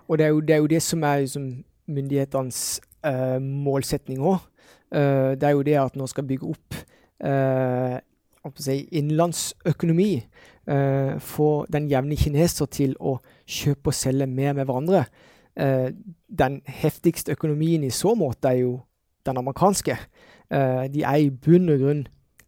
[0.09, 1.47] Og det er jo det, er jo det som er liksom,
[1.85, 2.63] myndighetenes
[3.05, 4.41] uh, målsetning òg.
[4.89, 6.75] det er jo det at nå skal bygge opp
[7.25, 7.97] uh,
[8.61, 10.23] si, innenlandsøkonomi,
[10.65, 15.03] Uh, få den jevne kineser til å kjøpe og selge mer med hverandre.
[15.53, 15.93] Uh,
[16.25, 18.71] den heftigste økonomien i så måte er jo
[19.29, 19.99] den amerikanske.
[20.55, 22.05] Eh, de er i bunn og grunn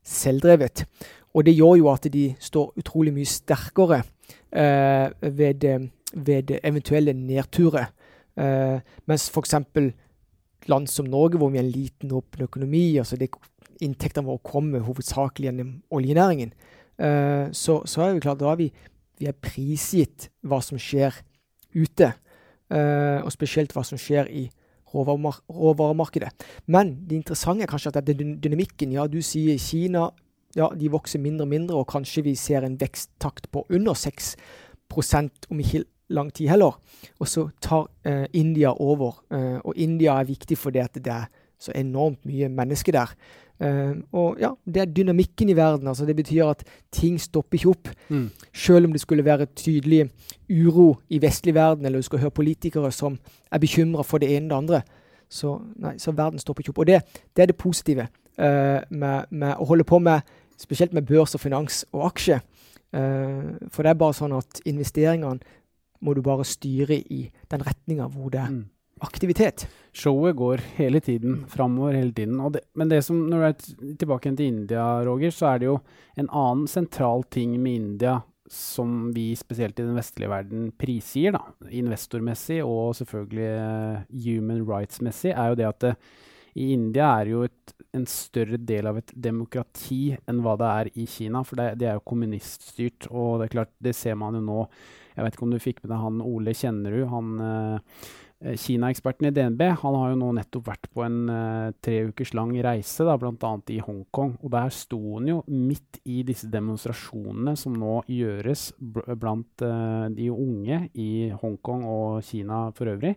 [0.08, 0.86] selvdrevet.
[1.36, 4.02] Og det gjør jo at de står utrolig mye sterkere
[4.52, 5.65] eh, ved,
[6.13, 7.91] ved, eventuelle nedturer.
[8.38, 9.56] Eh, mens f.eks.
[10.67, 13.30] land som Norge, hvor vi er en liten, åpen økonomi, altså det,
[13.82, 16.54] inntektene våre kommer hovedsakelig gjennom oljenæringen,
[16.98, 18.72] eh, så, så, er vi klart, da er vi,
[19.20, 21.22] vi er prisgitt hva som skjer
[21.76, 22.13] ute.
[22.67, 24.48] Eh, og spesielt hva som skjer i
[24.93, 26.32] råvaremarkedet.
[26.67, 28.95] Men det interessante er kanskje at det er dynamikken.
[28.95, 30.10] Ja, du sier Kina
[30.58, 35.50] ja, de vokser mindre og mindre, og kanskje vi ser en veksttakt på under 6%
[35.52, 36.80] om ikke lang tid heller.
[37.19, 39.21] Og så tar eh, India over.
[39.32, 41.28] Eh, og India er viktig fordi det er
[41.60, 43.13] så enormt mye mennesker der.
[43.58, 45.88] Uh, og ja, det er dynamikken i verden.
[45.88, 47.89] altså Det betyr at ting stopper ikke opp.
[48.10, 48.30] Mm.
[48.54, 50.10] Selv om det skulle være tydelig
[50.50, 53.17] uro i vestlig verden, eller du skal høre politikere som
[53.52, 54.82] er bekymra for det ene og det andre,
[55.30, 56.84] så, nei, så verden stopper ikke opp.
[56.86, 57.02] Og det,
[57.36, 58.08] det er det positive
[58.39, 60.22] uh, med, med, å holde på med
[60.58, 62.39] spesielt med børs og finans og aksje.
[62.93, 65.41] Uh, for det er bare sånn at investeringene
[66.00, 68.65] må du bare styre i den retninga hvor det mm
[69.04, 69.68] aktivitet.
[69.98, 72.40] Showet går hele tiden, framover hele tiden.
[72.54, 75.78] Det, men det som, når du er tilbake til India, Roger, så er det jo
[76.18, 81.42] en annen sentral ting med India som vi spesielt i den vestlige verden prisgir, da,
[81.68, 85.94] investormessig og selvfølgelig uh, human rights-messig, er jo det at det,
[86.58, 90.88] i India er jo et, en større del av et demokrati enn hva det er
[90.98, 91.44] i Kina.
[91.46, 94.64] For det, det er jo kommuniststyrt, og det er klart, det ser man jo nå.
[95.14, 97.04] Jeg vet ikke om du fikk med deg han Ole Kjennerud.
[97.14, 97.36] han...
[97.50, 102.36] Eh, Kina-eksperten i DNB han har jo nå nettopp vært på en uh, tre ukers
[102.38, 103.52] lang reise, da, bl.a.
[103.73, 104.36] i Hongkong.
[104.45, 110.30] Og der sto han jo midt i disse demonstrasjonene som nå gjøres blant uh, de
[110.30, 111.10] unge i
[111.41, 113.15] Hongkong og Kina for øvrig.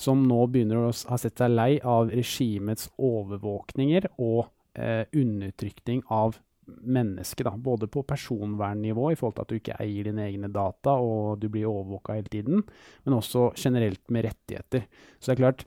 [0.00, 6.40] Som nå begynner å ha sett seg lei av regimets overvåkninger og uh, undertrykning av
[6.82, 10.96] menneske, da, både på personvernnivå i forhold til at du ikke eier dine egne data
[11.00, 12.64] og du blir overvåka hele tiden,
[13.04, 14.88] men også generelt med rettigheter.
[15.18, 15.66] Så det er klart,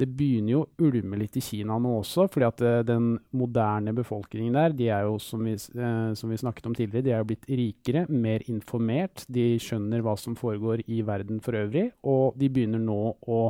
[0.00, 3.92] det begynner jo å ulme litt i Kina nå også, fordi at uh, den moderne
[3.96, 7.22] befolkningen der, de er jo, som vi, uh, som vi, snakket om tidligere, de er
[7.22, 9.26] jo blitt rikere, mer informert.
[9.28, 13.42] De skjønner hva som foregår i verden for øvrig, og de begynner nå å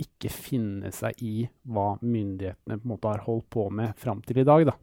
[0.00, 4.40] ikke finne seg i hva myndighetene på en måte har holdt på med fram til
[4.42, 4.66] i dag.
[4.66, 4.74] Da.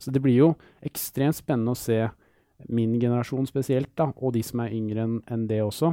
[0.00, 0.50] Så det blir jo
[0.86, 2.06] ekstremt spennende å se
[2.72, 5.92] min generasjon spesielt, da, og de som er yngre enn en det også,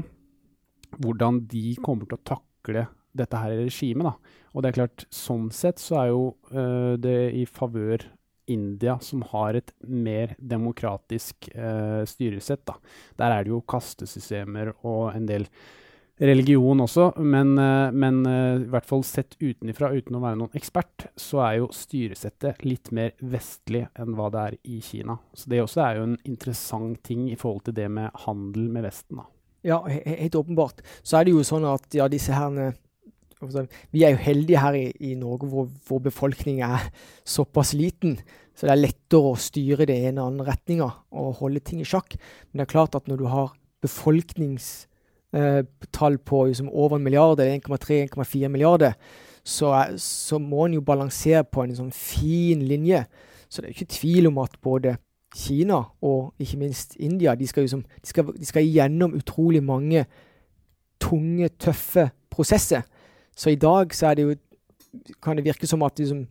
[1.03, 4.15] hvordan de kommer til å takle dette her regimet.
[4.53, 8.05] Og det er klart, sånn sett så er jo uh, det i favør
[8.51, 12.63] India, som har et mer demokratisk uh, styresett.
[12.67, 12.77] Da.
[13.19, 15.47] Der er det jo kastesystemer og en del
[16.23, 20.57] religion også, men, eh, men uh, i hvert fall sett utenfra, uten å være noen
[20.57, 25.17] ekspert, så er jo styresettet litt mer vestlig enn hva det er i Kina.
[25.35, 28.87] Så det også er jo en interessant ting i forhold til det med handel med
[28.87, 29.19] Vesten.
[29.19, 29.27] da.
[29.63, 30.81] Ja, helt åpenbart.
[31.03, 34.87] Så er det jo sånn at ja, disse altså, Vi er jo heldige her i,
[34.99, 36.89] i Norge hvor, hvor befolkningen er
[37.23, 38.17] såpass liten.
[38.53, 41.87] Så det er lettere å styre det ene og andre retninga og holde ting i
[41.87, 42.17] sjakk.
[42.51, 44.92] Men det er klart at når du har befolknings eh,
[45.91, 48.93] tall på liksom, over en milliard, eller 1,3-1,4 milliarder,
[49.43, 53.01] så, så, må en jo balansere på en sånn fin linje.
[53.49, 54.95] Så det er ikke tvil om at både
[55.33, 60.05] Kina og ikke minst India de skal, liksom, de skal, de skal gjennom utrolig mange
[61.01, 62.85] tunge, tøffe prosesser.
[63.35, 64.35] Så i dag så det jo
[65.23, 66.27] kan det virke som at liksom,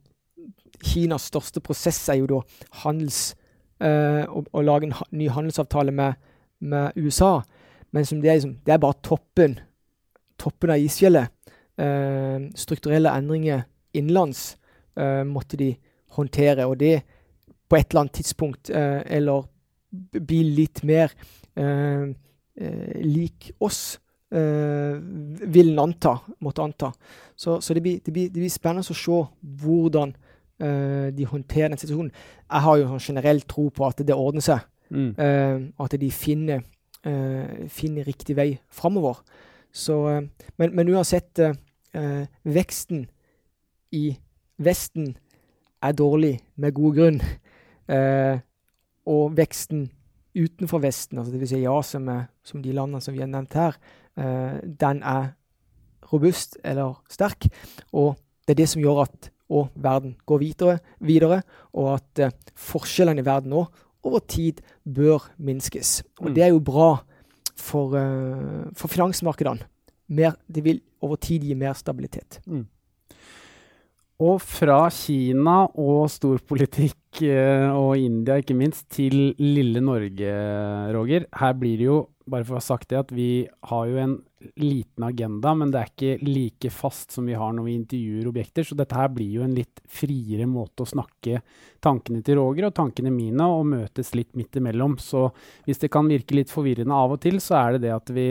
[0.83, 2.41] Kinas største prosess er jo da
[2.83, 3.35] handels,
[3.83, 6.15] øh, å, å, lage en ny handelsavtale med,
[6.61, 7.43] med USA.
[7.93, 9.59] Men som det er, liksom, det er bare toppen,
[10.41, 11.33] toppen av isfjellet.
[11.81, 13.65] Uh, strukturelle endringer
[13.97, 14.53] innenlands
[15.01, 15.71] uh, måtte de
[16.17, 16.99] håndtere, og det
[17.69, 19.49] på et eller annet tidspunkt, uh, eller
[19.93, 21.13] bli litt mer
[23.05, 23.99] lik oss,
[24.33, 26.89] vil en anta, måtte anta.
[27.37, 29.19] Så, så det, blir, det, blir, det, blir, spennende å se
[29.61, 30.15] hvordan
[30.57, 32.09] de håndterer den situasjonen.
[32.49, 34.65] Jeg har jo sånn generelt tro på at det ordner seg.
[34.93, 35.13] Mm.
[35.81, 36.65] at de finner
[37.03, 39.23] finner riktig vei framover.
[39.73, 43.07] Uh, men, men, uansett, uh, veksten
[43.93, 44.13] i
[44.63, 45.15] Vesten
[45.83, 47.23] er dårlig med god grunn.
[49.07, 49.89] og veksten
[50.39, 51.51] utenfor Vesten, altså dvs.
[51.51, 53.77] Si ja, som, de landene som vi har nevnt her,
[54.63, 55.33] den er
[56.13, 57.49] robust eller sterk.
[57.93, 58.15] Og
[58.47, 59.29] det er det som gjør at
[59.75, 61.43] verden går videre, videre
[61.75, 62.23] og at
[62.55, 63.67] forskjellene i verden nå
[64.05, 66.03] over tid bør minskes.
[66.21, 66.35] Og Mm.
[66.35, 67.03] det er jo bra
[67.57, 69.61] for, uh, for finansmarkedene.
[70.09, 72.41] Mer, det vil over tid gi mer stabilitet.
[74.23, 80.35] Og fra Kina og storpolitikk eh, og India ikke minst, til lille Norge,
[80.95, 81.27] Roger.
[81.35, 84.15] Her blir det jo, bare for å ha sagt det, at vi har jo en
[84.59, 88.67] liten agenda, men det er ikke like fast som vi har når vi intervjuer objekter.
[88.67, 91.43] Så dette her blir jo en litt friere måte å snakke
[91.83, 94.99] tankene til Roger og tankene mine, og møtes litt midt imellom.
[95.03, 95.29] Så
[95.67, 98.29] hvis det kan virke litt forvirrende av og til, så er det det at vi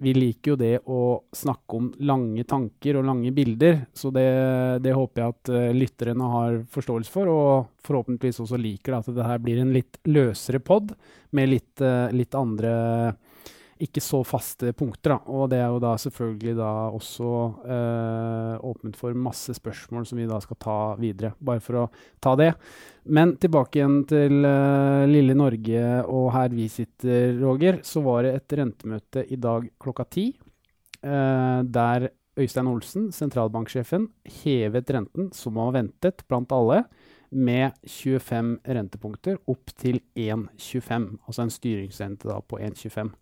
[0.00, 1.00] vi liker jo det å
[1.36, 4.28] snakke om lange tanker og lange bilder, så det,
[4.84, 9.18] det håper jeg at uh, lytterne har forståelse for, og forhåpentligvis også liker det, at
[9.18, 10.94] det her blir en litt løsere pod
[11.36, 12.72] med litt, uh, litt andre
[13.82, 15.14] ikke så faste punkter.
[15.14, 15.18] Da.
[15.32, 17.30] Og det er jo da selvfølgelig da også
[17.76, 21.88] eh, åpent for masse spørsmål som vi da skal ta videre, bare for å
[22.22, 22.52] ta det.
[23.10, 27.80] Men tilbake igjen til eh, lille Norge og her vi sitter, Roger.
[27.86, 30.30] Så var det et rentemøte i dag klokka ti,
[31.02, 34.08] Eh, der Øystein Olsen, sentralbanksjefen,
[34.44, 36.84] hevet renten, som var ventet blant alle,
[37.30, 41.18] med 25 rentepunkter opp til 1,25.
[41.26, 43.12] Altså en styringsrente da på 1,25.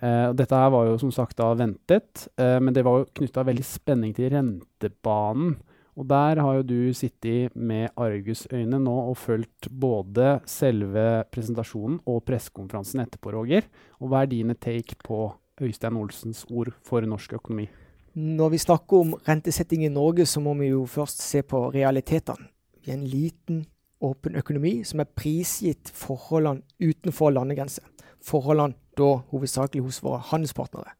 [0.00, 3.44] Uh, dette her var jo som sagt da ventet, uh, men det var jo knytta
[3.48, 5.58] veldig spenning til rentebanen.
[5.92, 12.22] Og der har jo du sittet med argusøyne nå og fulgt både selve presentasjonen og
[12.24, 13.68] pressekonferansen etterpå, Roger.
[14.00, 15.26] Og hva er dine take på
[15.60, 17.68] Øystein Olsens ord for norsk økonomi?
[18.16, 22.48] Når vi snakker om rentesetting i Norge, så må vi jo først se på realitetene.
[22.82, 23.62] Vi er en liten,
[24.02, 27.84] åpen økonomi som er prisgitt forholdene utenfor landegrenser.
[28.24, 30.94] Forholdene da hovedsakelig hos våre handelspartnere.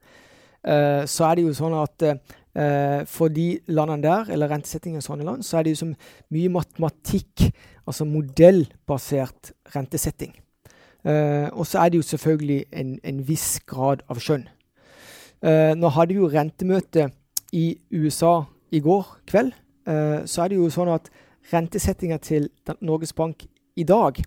[0.62, 5.02] Uh, så er det jo sånn at uh, for de landene der, eller rentesetting i
[5.02, 5.94] sånne land, så er det jo som
[6.34, 7.48] mye matematikk,
[7.82, 10.36] altså modellbasert rentesetting.
[11.02, 14.48] Uh, og så er det jo selvfølgelig en, en viss grad av skjønn.
[15.74, 17.08] nå hadde vi jo rentemøte
[17.58, 19.50] i USA i går kveld.
[20.30, 21.10] så er det jo sånn at
[21.50, 22.46] rentesettinga til
[22.78, 23.42] Norges Bank
[23.74, 24.22] i dag,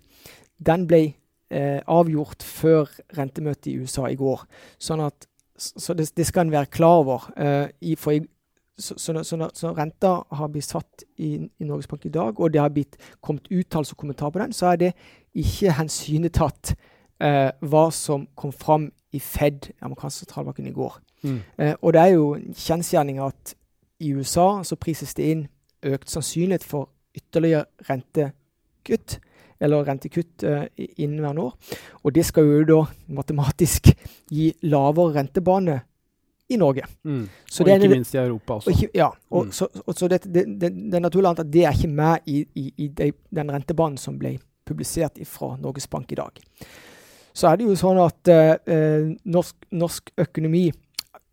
[0.59, 1.13] den ble
[1.51, 4.45] eh, avgjort før rentemøtet i USA i går.
[4.81, 5.27] Sånn at,
[5.57, 7.27] så det, det skal en være klar over.
[7.37, 8.17] Eh, i, for,
[8.77, 12.53] så, så, så, så, renta har blitt satt i, i, Norges Bank i dag, og
[12.53, 14.93] det har blitt kommet uttalelse og kommentar på den, så er det
[15.35, 16.75] ikke hensynetatt
[17.23, 21.01] eh, hva som kom fram i Fed, amerikanske sentralbanken, i går.
[21.25, 21.39] Mm.
[21.81, 23.55] og det er jo en kjensgjerning at
[23.97, 25.39] i USA så prises det inn
[25.87, 29.17] økt sannsynlighet for ytterligere rentekutt
[29.59, 30.63] eller rentekutt uh,
[30.97, 31.53] inneværende år.
[32.03, 33.91] Og det skal jo da matematisk
[34.31, 35.81] gi lavere rentebane
[36.49, 36.83] i Norge.
[37.03, 37.23] Mm.
[37.49, 38.69] Så og det, ikke minst i Europa også.
[38.71, 39.51] Ikke, ja, og Mm.
[39.51, 42.45] så, og så det, det, det, det er naturlig at det er ikke med i,
[42.55, 46.37] i, i de, den rentebanen som ble publisert fra Norges Bank i dag.
[47.33, 50.71] Så er det jo sånn at uh, norsk, norsk økonomi,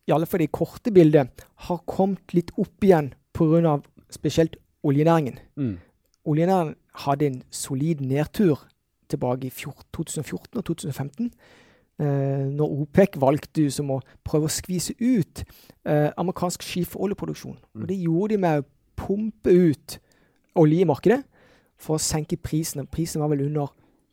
[0.09, 3.81] i alle fall i korte bildet, har kommet litt opp igjen pga.
[4.11, 5.39] spesielt oljenæringen.
[5.57, 5.77] Mm.
[6.27, 8.61] Oljenæringen hadde en solid nedtur
[9.09, 11.33] tilbake i 2014 og 2015.
[12.01, 15.43] Eh, når OPEC valgte som å prøve å skvise ut
[15.85, 17.59] eh, amerikansk skiferoljeproduksjon.
[17.61, 17.83] Mm.
[17.83, 18.69] Og det gjorde de med å
[19.03, 19.99] pumpe ut
[20.59, 21.21] olje i markedet
[21.81, 22.89] for å senke prisen.
[22.91, 23.71] Prisen var vel under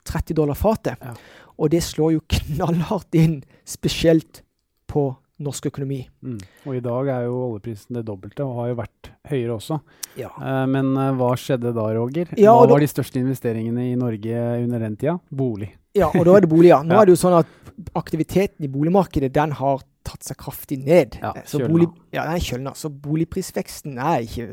[0.08, 1.00] 30 dollar fatet.
[1.00, 1.14] Ja.
[1.60, 4.42] Og det slår jo knallhardt inn, spesielt
[4.90, 6.02] på norsk økonomi.
[6.20, 6.38] Mm.
[6.68, 9.80] Og i dag er jo oljeprisen det dobbelte, og har jo vært høyere også.
[10.18, 10.28] Ja.
[10.36, 12.32] Eh, men eh, hva skjedde da, Roger?
[12.36, 15.18] Ja, hva da- var de største investeringene i Norge under den tida?
[15.30, 15.70] Bolig.
[15.96, 16.84] Ja, og da er det boliger.
[16.86, 17.00] Nå Ja.
[17.02, 17.56] er det jo sånn at
[17.98, 21.16] aktiviteten i boligmarkedet den har tatt seg kraftig ned.
[21.22, 22.72] Ja, så bolig, ja, er kjølna.
[22.78, 24.46] Så boligprisveksten er ikke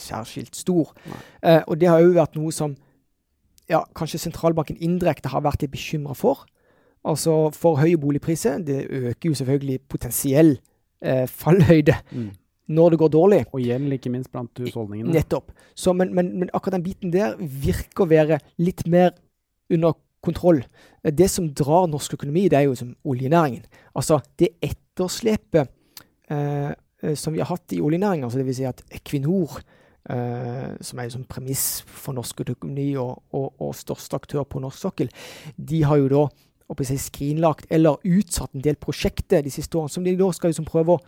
[0.00, 0.92] særskilt stor.
[1.42, 2.74] Eh, og det har jo vært noe som
[3.70, 6.42] ja, kanskje sentralbanken indirekte har vært litt bekymra for.
[7.06, 8.58] Altså for høye boligpriser.
[8.66, 10.56] Det øker jo selvfølgelig potensiell
[11.02, 12.30] eh, fallhøyde Mm.
[12.70, 13.40] Når det går dårlig.
[13.50, 15.12] Og gjeld, ikke minst blant husholdningene.
[15.14, 15.50] Nettopp.
[15.74, 19.12] Så, men, men, men akkurat den biten der virker å være litt mer
[19.70, 20.62] under kontroll.
[21.02, 23.64] Det som drar norsk økonomi, det er jo som oljenæringen.
[23.96, 25.70] Altså det etterslepet
[26.30, 28.58] eh, eh, som vi har hatt i oljenæringen, altså dvs.
[28.60, 29.62] Si at Equinor,
[30.10, 34.62] eh, som er jo som premiss for norsk økonomi og, og, og største aktør på
[34.62, 35.10] norsk sokkel,
[35.56, 36.26] de har jo da
[36.78, 40.52] jeg, si, skrinlagt eller utsatt en del prosjekter de siste årene, som de da skal
[40.52, 41.02] liksom prøve å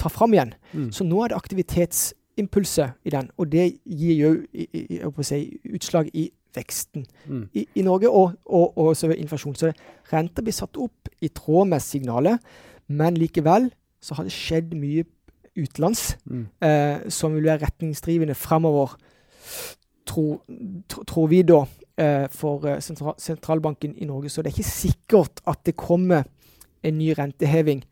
[0.00, 0.54] ta fram igjen.
[0.72, 0.90] Mm.
[0.96, 5.42] Så nå er det aktivitetsimpulset i den, og det gir jo si,
[5.74, 7.44] utslag i veksten Mm.
[7.54, 9.54] i, i Norge, og, og, og så inflasjon.
[9.54, 9.72] Så
[10.12, 12.40] renta blir satt opp i tråd med signalet,
[12.88, 13.68] men likevel
[14.02, 15.04] så har det skjedd mye
[15.58, 16.46] utenlands Mm.
[16.62, 18.96] eh, som vil være retningsdrivende fremover,
[20.06, 20.40] tror,
[21.06, 21.60] tror vi da,
[21.98, 26.24] eh, for eh, sentral, sentralbanken i Norge, så det er ikke sikkert at det kommer
[26.82, 27.84] en ny renteheving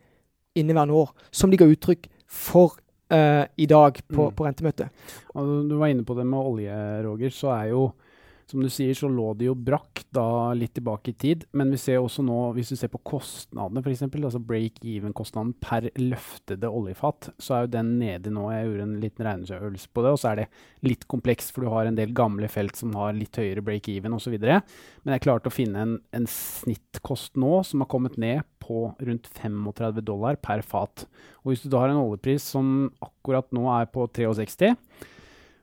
[0.60, 2.76] inneværende år, som de ga uttrykk for
[3.14, 4.34] uh, i dag på, mm.
[4.36, 5.08] på rentemøtet.
[5.32, 7.34] du var inne på det med olje, Roger.
[7.34, 7.88] Så er jo
[8.48, 11.44] som du sier, så lå det jo brakk da litt tilbake i tid.
[11.58, 16.70] Men vi ser også nå, hvis du ser på kostnadene f.eks., altså break-even-kostnaden per løftede
[16.72, 18.46] oljefat, så er jo den nede nå.
[18.54, 20.48] Jeg gjorde en liten regneøvelse på det, og så er det
[20.88, 24.38] litt komplekst, for du har en del gamle felt som har litt høyere break-even osv.
[24.40, 29.30] Men jeg klarte å finne en, en snittkost nå som har kommet ned på rundt
[29.40, 31.06] 35 dollar per fat.
[31.42, 34.76] Og hvis du da har en oljepris som akkurat nå er på 63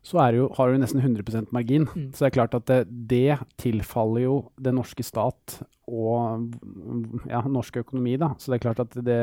[0.06, 1.88] så jo, har du nesten 100 margin.
[1.96, 2.12] Mm.
[2.13, 5.56] Så det er klart at det, det, tilfaller jo den norske stat
[5.89, 6.46] og
[7.26, 8.13] ja, norsk økonomi.
[8.22, 8.36] da.
[8.38, 9.18] Så det er klart at det,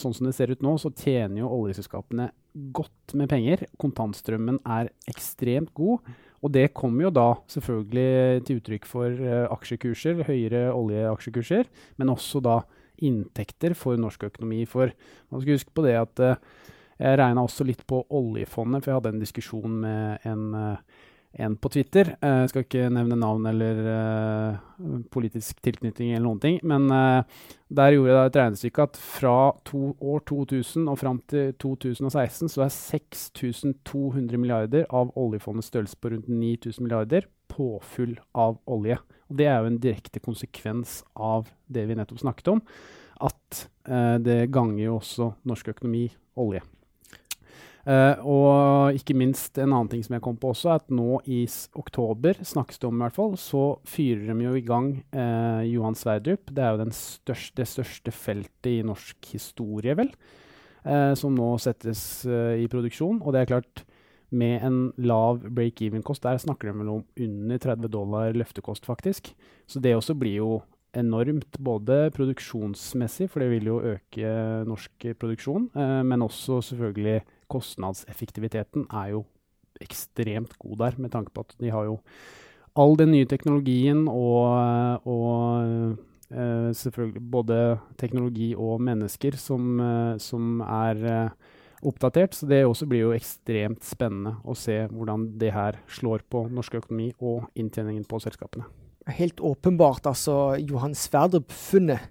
[0.00, 2.32] sånn som det ser ut nå, så tjener jo oljeselskapene
[2.74, 3.62] godt med penger.
[3.78, 6.02] Kontantstrømmen er ekstremt god.
[6.42, 11.70] Og det kommer jo da selvfølgelig til uttrykk for uh, aksjekurser, høyere oljeaksjekurser,
[12.02, 12.58] men også da
[13.02, 14.64] inntekter for norsk økonomi.
[14.70, 14.92] For
[15.30, 16.36] man skal huske på det at uh,
[17.00, 21.00] jeg regna også litt på oljefondet, for jeg hadde en diskusjon med en, eh,
[21.42, 22.12] en på Twitter.
[22.22, 23.80] Eh, jeg skal ikke nevne navn eller
[25.10, 26.60] politisk tilknytning eller noen ting.
[26.62, 32.48] Men der gjorde jeg et regnestykke at fra to, år 2000 og fram til 2016
[32.54, 38.98] så er 6200 milliarder av oljefondets størrelse på rundt 9000 milliarder påfyll av olje.
[39.30, 42.62] Og Det er jo en direkte konsekvens av det vi nettopp snakket om.
[43.24, 46.08] At eh, det ganger jo også norsk økonomi
[46.40, 46.64] olje.
[47.84, 51.18] Uh, og ikke minst en annen ting som jeg kom på også, er at nå
[51.28, 51.42] i
[51.76, 55.98] oktober, snakkes det om i hvert fall, så fyrer de jo i gang uh, Johan
[55.98, 56.48] Sverdrup.
[56.48, 60.08] Det er jo største, det største feltet i norsk historie, vel,
[60.88, 63.20] uh, som nå settes i produksjon.
[63.20, 63.84] Og det er klart,
[64.34, 69.32] med en lav break-even-kost, der snakker de vel om under 30 dollar løftekost, faktisk.
[69.66, 70.62] Så det også blir jo
[70.94, 74.34] enormt, både produksjonsmessig, for det vil jo øke
[74.68, 75.68] norsk produksjon,
[76.06, 79.24] men også selvfølgelig kostnadseffektiviteten er jo
[79.82, 81.98] ekstremt god der, med tanke på at de har jo
[82.78, 85.96] all den nye teknologien og, og
[86.34, 87.58] uh, selvfølgelig både
[88.00, 91.53] teknologi og mennesker som, uh, som er uh,
[91.86, 92.34] oppdatert.
[92.36, 96.80] Så det også blir jo ekstremt spennende å se hvordan det her slår på norsk
[96.80, 98.66] økonomi og inntjeningen på selskapene.
[99.04, 102.10] Helt åpenbart, altså Johan Sverdrup-funnet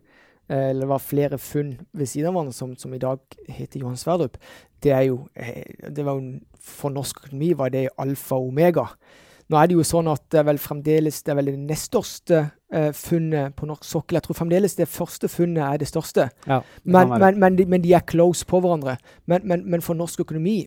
[0.50, 3.80] Eh, eller det var flere funn ved siden av hverandre som, som, i dag heter
[3.80, 4.36] Johan Sverdrup,
[4.84, 8.86] det er jo, eh, det var jo For norsk økonomi var det alfa og omega.
[9.52, 11.90] Nå er det jo sånn at det er vel fremdeles det er vel det nest
[11.90, 12.38] største
[12.98, 14.18] funnet på norsk sokkel.
[14.18, 16.30] Jeg tror fremdeles det første funnet er det største.
[16.50, 18.96] Ja, det men, men, men, de, men, de, er close på hverandre.
[19.30, 20.64] Men, for norsk økonomi,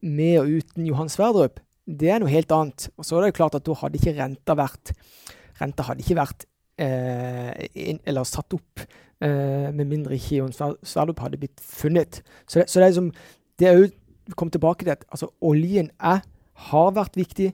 [0.00, 2.88] med og uten Johan Sverdrup, det er noe helt annet.
[2.96, 4.94] Og så er det jo klart at da hadde ikke renta vært
[5.60, 6.46] Renta hadde ikke vært
[6.80, 12.22] eh, in, eller satt opp eh, med mindre ikke Johan Sverdrup hadde blitt funnet.
[12.46, 13.10] Så det, så det er liksom
[13.60, 13.90] Det er jo
[14.38, 16.20] Kom tilbake til at altså, oljen er,
[16.70, 17.48] har vært viktig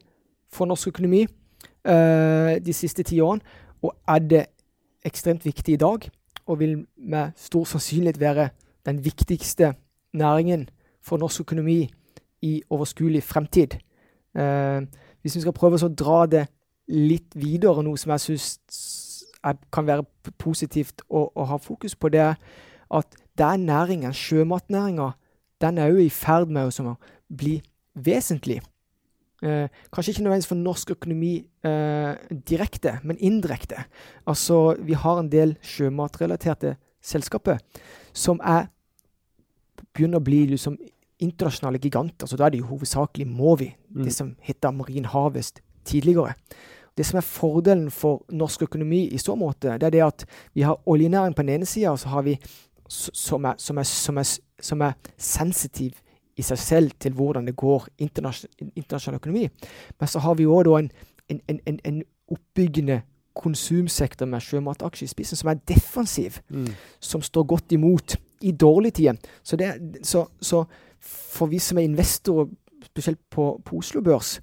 [0.52, 3.40] for norsk økonomi eh, de siste ti årene,
[3.82, 4.44] og er det
[5.06, 6.08] ekstremt viktig i dag,
[6.46, 8.48] og vil med stor sannsynlighet være
[8.86, 9.74] den viktigste
[10.12, 10.68] næringen
[11.02, 11.90] for norsk økonomi
[12.42, 13.78] i overskuelig fremtid.
[14.36, 14.82] Eh,
[15.22, 16.46] hvis vi skal prøve å dra det
[16.88, 18.46] litt videre, noe som jeg syns
[19.72, 20.04] kan være
[20.38, 22.34] positivt å, å, ha fokus på, det er
[22.94, 25.12] at den næringen, sjømatnæringa,
[25.60, 26.96] den er jo i ferd med å
[27.28, 27.60] bli
[27.94, 28.60] vesentlig.
[29.44, 31.32] Eh, kanskje ikke nødvendigvis for norsk økonomi
[31.64, 32.12] eh,
[32.48, 33.84] direkte, men indirekte.
[34.26, 37.60] Altså, vi har en del sjømatrelaterte selskaper
[38.16, 38.70] som er
[39.92, 40.78] begynner å bli liksom
[41.20, 42.28] internasjonale giganter.
[42.28, 44.04] Så da er det jo hovedsakelig Mowi, mm.
[44.04, 46.34] det som heter Marine Harvest tidligere.
[46.96, 50.24] Det som er fordelen for norsk økonomi i så måte, det er det at
[50.56, 52.38] vi har oljenæring på den ene sida, og så har vi
[52.88, 55.98] som er, som, er, som, er, som er, sensitiv
[56.36, 59.48] i seg selv til hvordan det går internasjonal, internasjonal økonomi.
[60.00, 60.90] Men så har vi òg en,
[61.28, 63.02] en, en, en, oppbyggende
[63.38, 66.72] konsumsektor med sjømataksjer i spissen som er defensiv, mm.
[66.98, 69.20] som står godt imot i dårlige tider.
[69.42, 69.56] Så,
[70.02, 70.64] så, så,
[71.00, 72.48] for vi som er investorer,
[72.84, 74.40] spesielt på, på Oslo Børs,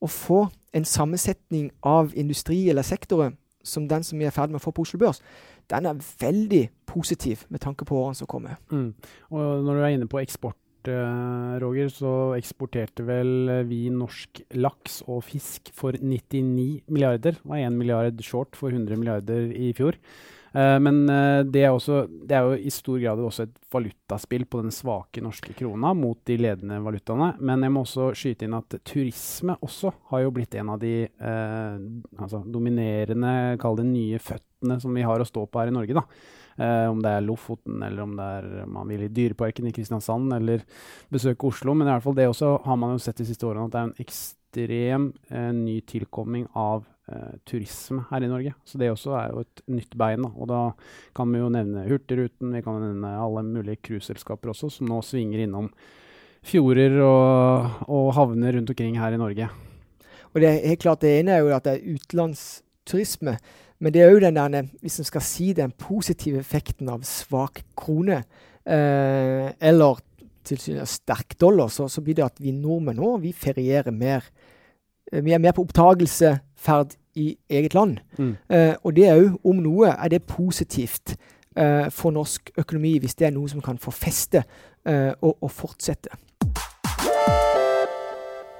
[0.00, 0.42] å få
[0.76, 3.32] en sammensetning av industri eller sektorer
[3.64, 5.22] som den som vi er i ferd med å få på Oslo Børs,
[5.70, 8.58] den er veldig positiv med tanke på årene som kommer.
[8.72, 8.92] Mm.
[9.30, 10.58] Og når du er inne på eksport,
[11.62, 17.38] Roger, så eksporterte vel vi norsk laks og fisk for 99 milliarder.
[17.38, 19.98] Det var 1 milliard short for 100 milliarder i fjor.
[20.52, 21.06] Uh, men
[21.48, 25.22] det, er også, det, er jo i stor grad også et valutaspill på den svake
[25.24, 27.32] norske krona mot de ledende valutaene.
[27.40, 30.94] Men jeg må også skyte inn at turisme også har jo blitt en av de
[31.06, 31.74] eh,
[32.18, 35.96] altså dominerende, kall det nye føttene som vi har å stå på her i Norge.
[35.96, 36.06] da.
[36.90, 40.64] Om det er Lofoten, eller om det er man vil i Dyreparken i Kristiansand, eller
[41.12, 41.74] besøke Oslo.
[41.74, 43.80] Men i hvert fall det også har man jo sett de siste årene at det
[43.80, 45.06] er en ekstrem
[45.62, 48.52] ny tilkomming av eh, turisme her i Norge.
[48.68, 50.26] Så det også er jo et nytt bein.
[50.26, 50.30] Da.
[50.36, 50.60] Og da
[51.16, 55.46] kan vi jo nevne Hurtigruten, vi kan nevne alle mulige cruiseselskaper også, som nå svinger
[55.46, 55.72] innom
[56.46, 59.48] fjorder og, og, havner rundt omkring her i Norge.
[60.32, 63.36] Og det er helt klart det ene er jo at det er utenlandsturisme.
[63.82, 67.64] Men det er òg den der, hvis en skal si den positive effekten av svak
[67.78, 68.22] krone,
[68.62, 69.98] eh, eller
[70.46, 74.26] tilsynelatende sterk dollar, så, så, blir det at vi nordmenn nå vi ferierer mer.
[75.10, 77.98] Eh, vi er mer på oppdagelseferd i eget land.
[78.18, 78.36] Mm.
[78.48, 81.16] Eh, og det òg, om noe, er det positivt
[81.56, 84.44] eh, for norsk økonomi, hvis det er noe som kan få feste
[84.88, 86.10] uh, og, og fortsette.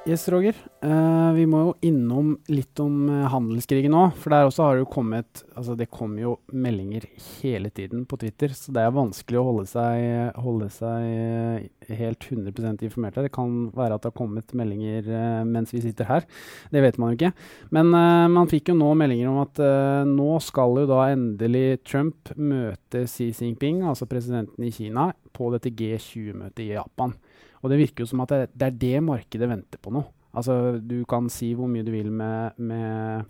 [0.03, 0.57] Yes, Roger.
[0.83, 4.01] Uh, vi må jo innom litt om uh, handelskrigen nå.
[4.19, 7.05] For der også har det jo kommet Altså, det kommer jo meldinger
[7.37, 12.27] hele tiden på Twitter, så det er vanskelig å holde seg, holde seg uh, helt
[12.27, 13.29] 100 informert her.
[13.29, 15.07] Det kan være at det har kommet meldinger
[15.47, 16.27] mens vi sitter her.
[16.75, 17.31] Det vet man jo ikke.
[17.71, 17.95] Men
[18.35, 19.61] man fikk jo nå meldinger om at
[20.09, 25.71] nå skal jo da endelig Trump møte Xi Jinping, altså presidenten i Kina, på dette
[25.71, 27.15] G20-møtet i Japan.
[27.63, 30.03] Og det virker jo som at det, det, er det markedet venter på nå.
[30.33, 33.29] Altså, du kan si hvor mye du vil med, med,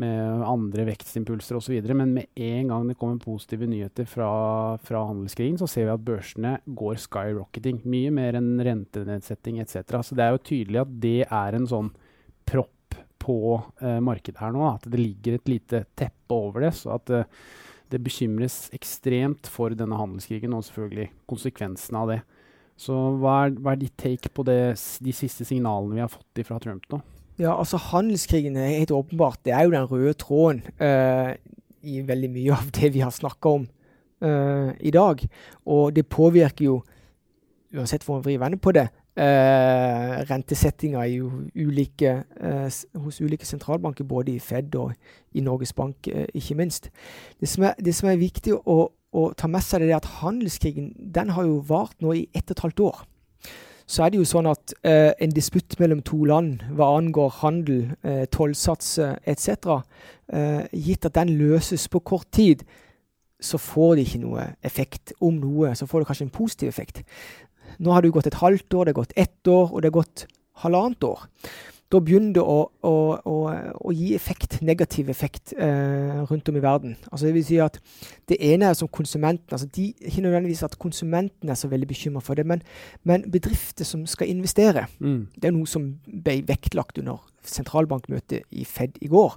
[0.00, 4.30] med andre vekstimpulser osv., men med en gang det kommer positive nyheter fra,
[4.82, 7.82] fra, handelskrigen, så ser vi at børsene går skyrocketing.
[7.84, 10.00] Mye mer enn rentenedsetting etc.
[10.02, 11.92] Så det er jo tydelig at det er en sånn
[12.48, 13.40] propp på
[13.84, 14.64] eh, markedet her nå.
[14.72, 16.72] At det ligger et lite teppe over det.
[16.80, 17.28] så at eh,
[17.90, 22.20] det bekymres ekstremt for denne handelskrigen og selvfølgelig konsekvensene av det.
[22.80, 24.60] Så hva er, hva er ditt take på det,
[25.04, 27.00] de siste signalene vi har fått fra Trump nå?
[27.40, 29.40] Ja, altså Handelskrigen er helt åpenbart.
[29.44, 31.32] Det er jo den røde tråden uh,
[31.82, 33.66] i veldig mye av det vi har snakka om
[34.24, 35.24] uh, i dag.
[35.64, 36.80] Og det påvirker jo,
[37.76, 41.04] uansett hvor man vrir vende på det, uh, rentesettinga
[41.56, 42.14] ulike,
[42.96, 44.92] hos ulike sentralbanker, både i Fed og
[45.32, 46.90] i Norges Bank, ikke minst.
[47.40, 50.92] Det som, er, det som er viktig å å ta med seg det at handelskrigen
[51.14, 53.00] den har jo vart nå i ett og et halvt år.
[53.90, 57.88] Så er det jo sånn at eh, en disputt mellom to land hva angår handel,
[58.06, 59.80] eh, tollsatser etc.,
[60.30, 62.62] eh, gitt at den løses på kort tid,
[63.42, 65.14] så får det ikke noe effekt.
[65.18, 67.02] Om noe, så får det kanskje en positiv effekt.
[67.82, 69.90] Nå har det jo gått et halvt år, det har gått ett år, og det
[69.90, 70.26] har gått
[70.62, 71.26] halvannet år
[71.90, 72.92] da begynner det å, å,
[73.26, 73.36] å,
[73.82, 76.94] å, gi effekt, negativ effekt eh, rundt om i verden.
[77.10, 77.80] Altså det vil si at
[78.30, 82.22] det ene er som konsumenten altså de, Ikke nødvendigvis at konsumenten er så veldig bekymra
[82.22, 82.62] for det, men,
[83.02, 84.86] men, bedrifter som skal investere.
[85.00, 85.24] Mm.
[85.34, 89.34] Det er noe som ble vektlagt under sentralbankmøtet i Fed i går.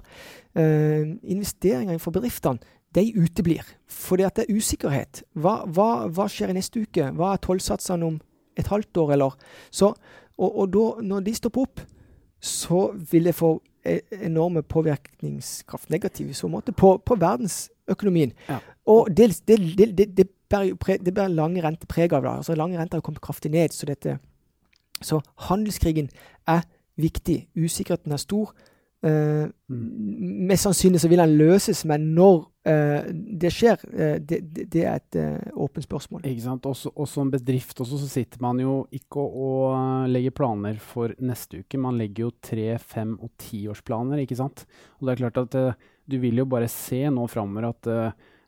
[0.54, 2.62] Eh, investeringer for bedriftene
[2.94, 5.24] de uteblir fordi at det er usikkerhet.
[5.34, 7.10] Hva, hva, hva skjer i neste uke?
[7.18, 8.20] Hva er tollsatsene om
[8.58, 9.34] et halvt år, eller?
[9.74, 9.90] Så,
[10.38, 11.82] og, og da, når de stopper opp,
[12.44, 18.34] så vil det få e, enorme påvirkningskraft, negativ i så måte, på, på verdensøkonomien.
[18.48, 18.58] Ja.
[18.86, 22.22] Og det, det, det, det, bærer, det bærer lange renter preg av.
[22.22, 22.36] det.
[22.42, 23.72] Altså, lange renter har kommet kraftig ned.
[23.72, 24.18] Så, dette,
[25.00, 26.10] så handelskrigen
[26.46, 26.66] er
[27.00, 27.46] viktig.
[27.56, 28.52] Usikkerheten er stor.
[29.04, 29.50] Uh.
[29.68, 32.38] Mest sannsynlig så vil den løses, men når
[32.68, 35.18] uh, det skjer, uh, det, det, er et
[35.52, 36.24] åpent spørsmål.
[36.30, 36.68] Ikke sant?
[36.70, 41.12] Også, og som bedrift også, så sitter man jo ikke og, og legger planer for
[41.20, 41.80] neste uke.
[41.80, 44.64] Man legger jo tre-, fem- og tiårsplaner, ikke sant.
[44.98, 45.58] Og det er klart at
[46.04, 47.92] du vil jo bare se nå framover at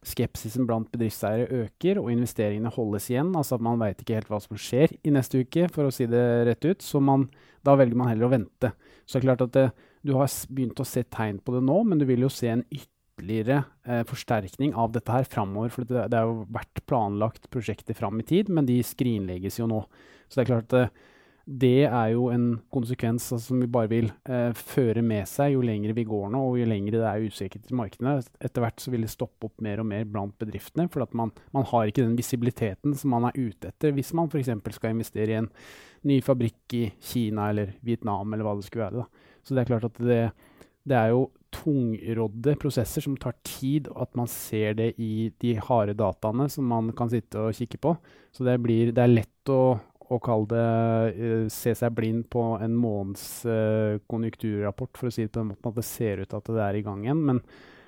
[0.06, 3.32] skepsisen blant bedriftseiere øker, og investeringene holdes igjen.
[3.36, 6.06] Altså at man veit ikke helt hva som skjer i neste uke, for å si
[6.10, 6.84] det rett ut.
[6.84, 7.26] Så man,
[7.66, 8.72] da velger man heller å vente.
[9.04, 9.66] Så det er klart at det,
[10.06, 12.64] du har begynt å se tegn på det nå, men du vil jo se en
[12.66, 15.72] ytterligere eh, forsterkning av dette her framover.
[15.74, 19.68] For det, det har jo vært planlagt prosjekter fram i tid, men de skrinlegges jo
[19.70, 19.82] nå.
[20.26, 21.12] Så det er klart at eh,
[21.46, 25.60] det er jo en konsekvens altså, som vi bare vil eh, føre med seg jo
[25.62, 28.16] lenger vi går nå, og jo lenger det er usikkert i markedene.
[28.42, 31.68] Etter hvert så vil det stoppe opp mer og mer blant bedriftene, for man, man
[31.70, 34.50] har ikke den visibiliteten som man er ute etter hvis man f.eks.
[34.74, 35.48] skal investere i en
[36.06, 39.04] ny fabrikk i Kina eller Vietnam, eller hva det skulle være.
[39.04, 39.32] da.
[39.46, 40.22] Så det er klart at det,
[40.86, 45.54] det er jo tungrodde prosesser som tar tid, og at man ser det i de
[45.68, 47.94] harde dataene som man kan sitte og kikke på.
[48.34, 50.66] Så det, blir, det er lett å, å kalle det
[51.16, 55.54] uh, se seg blind på en måneds uh, konjunkturrapport, for å si det på den
[55.54, 57.24] måten at det ser ut at det er i gang igjen.
[57.30, 57.42] Men,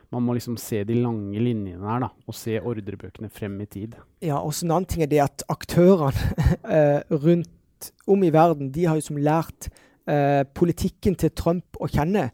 [0.09, 3.99] man må liksom se de lange linjene her, da, og se ordrebøkene frem i tid.
[4.25, 6.47] Ja, og en annen ting er det at aktørene
[6.79, 9.69] eh, rundt om i verden, de har jo som lært
[10.09, 12.31] eh, politikken til Trump å kjenne.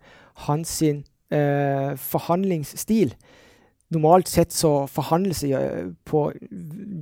[0.46, 1.02] Hans sin
[1.34, 3.14] eh, forhandlingsstil.
[3.92, 6.26] Normalt sett så forhandles det eh, på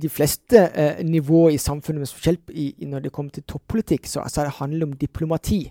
[0.03, 4.25] de fleste eh, nivåer i samfunnet, men spesielt i, når det kommer til toppolitikk, så
[4.25, 5.61] altså, det handler om diplomati.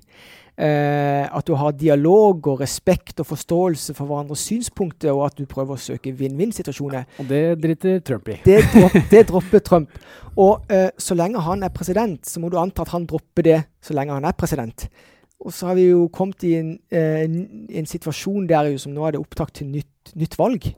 [0.53, 5.47] Eh, at du har dialog og respekt og forståelse for hverandres synspunkter, og at du
[5.49, 7.07] prøver å søke vinn-vinn-situasjoner.
[7.23, 8.37] Og det driter Trump i.
[8.45, 10.03] Det, dropp, det dropper Trump.
[10.37, 13.59] Og eh, så lenge han er president, så må du anta at han dropper det
[13.85, 14.89] så lenge han er president.
[15.43, 17.41] Og så har vi jo kommet i en, en,
[17.73, 20.69] en situasjon der jo som nå er det opptak til nytt, nytt valg.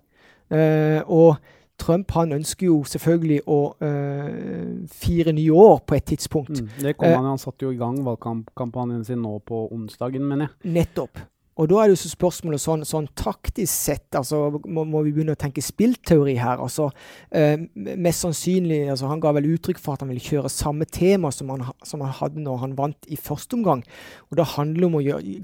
[0.54, 1.36] Eh, og
[1.80, 6.62] Trump han ønsker jo selvfølgelig å øh, fire nye år på et tidspunkt.
[6.62, 10.48] Mm, det kom han, han satte jo i gang valgkampanjen sin nå på onsdagen, mener
[10.48, 10.74] jeg.
[10.78, 11.24] Nettopp.
[11.54, 15.12] Og da er det jo så spørsmålet sånn, sånn taktisk sett, altså må, må, vi
[15.14, 16.58] begynne å tenke spillteori her.
[16.62, 20.88] altså øh, Mest sannsynlig, altså Han ga vel uttrykk for at han ville kjøre samme
[20.90, 23.84] tema som han, som han hadde når han vant i første omgang.
[24.30, 25.38] Og Da handler det om å gjøre,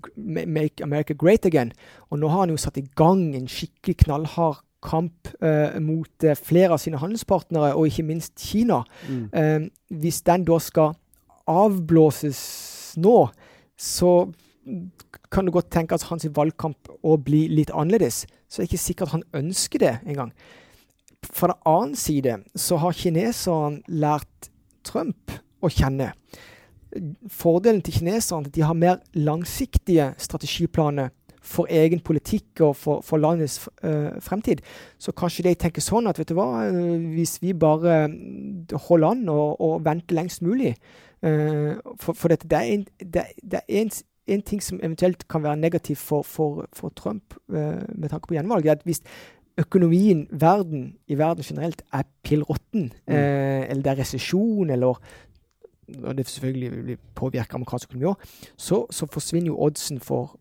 [0.50, 1.70] make America great again.
[2.11, 6.35] Og nå har han jo satt i gang en skikkelig knallhard kamp eh, mot uh,
[6.37, 8.83] flere av sine handelspartnere, og ikke minst Kina.
[9.09, 9.24] Mm.
[9.37, 9.66] Eh,
[10.03, 10.95] hvis den da skal
[11.51, 12.41] avblåses
[13.01, 13.16] nå,
[13.81, 14.14] så
[15.33, 18.24] kan du godt tenke at hans valgkamp å bli litt annerledes.
[18.49, 20.33] Så det er ikke sikkert han ønsker det engang.
[21.26, 24.51] Fra den annen side så har kineserne lært
[24.87, 26.12] Trump å kjenne.
[27.31, 33.01] Fordelen til kineserne er at de har mer langsiktige strategiplaner for egen politikk og for,
[33.05, 34.61] for landets uh, fremtid.
[34.99, 39.09] Så kanskje de tenker sånn at vet du hva, uh, hvis vi bare mm, holder
[39.14, 40.74] an og, og venter lengst mulig
[41.24, 43.93] uh, For, for dette, det er, en, det, det er en,
[44.36, 48.68] en, ting som eventuelt kan være negativt for, for, for Trump med tanke på gjenvalg.
[48.68, 49.03] at hvis
[49.59, 53.14] økonomien verden, i verden generelt er pillrotten mm.
[53.14, 55.03] eller det er resesjon, eller
[56.03, 60.36] og det selvfølgelig vil påvirke amerikansk økonomi òg, så, så, forsvinner jo oddsen for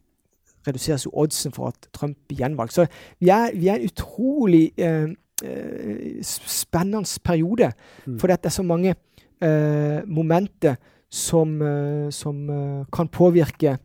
[0.68, 2.76] reduseres jo oddsen for at Trump blir gjenvalgt.
[2.76, 2.88] Så
[3.20, 5.10] vi er, vi er en utrolig eh,
[5.44, 7.72] eh spennende periode.
[8.06, 8.20] Mm.
[8.20, 8.96] For det er så mange
[9.42, 10.80] eh, momenter
[11.10, 13.78] som, eh, som eh, kan påvirke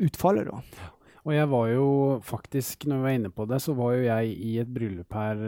[0.00, 0.86] utfallet, da.
[1.28, 1.88] Og jeg var jo
[2.24, 5.42] faktisk, når vi var inne på det, så var jo jeg i et bryllup her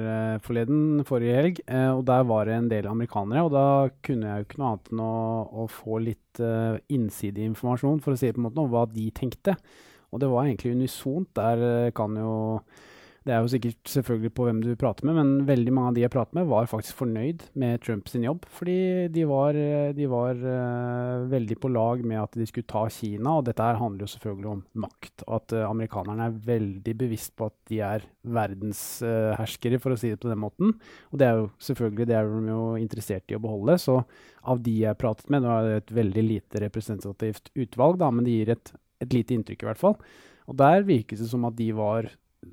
[0.45, 1.63] forleden, forrige helg.
[1.97, 3.65] Og der var det en del amerikanere, og da
[4.05, 5.15] kunne jeg jo ikke noe annet enn å,
[5.63, 9.09] å få litt uh, innsideinformasjon, for å si det på en måte, om hva de
[9.17, 9.57] tenkte.
[10.13, 11.31] Og det var egentlig unisont.
[11.37, 12.63] Der eh, kan jo
[13.23, 16.01] Det er jo sikkert selvfølgelig på hvem du prater med, men veldig mange av de
[16.03, 18.49] jeg prater med, var faktisk fornøyd med Trumps jobb.
[18.51, 22.83] Fordi de var, eh, de var uh, veldig på lag med at de skulle ta
[22.91, 23.37] Kina.
[23.39, 25.23] Og dette her handler jo selvfølgelig om makt.
[25.29, 30.03] Og at uh, amerikanerne er veldig bevisst på at de er verdensherskere, uh, for å
[30.03, 30.75] si det på den måten.
[31.15, 33.79] Og det er jo selvfølgelig det er de jo interessert i å beholde.
[33.79, 34.01] Så
[34.43, 38.27] av de jeg pratet med, nå er det et veldig lite representativt utvalg, da, men
[38.27, 39.97] det gir et et lite inntrykk, i hvert fall.
[40.51, 42.11] Og der virket det som at de var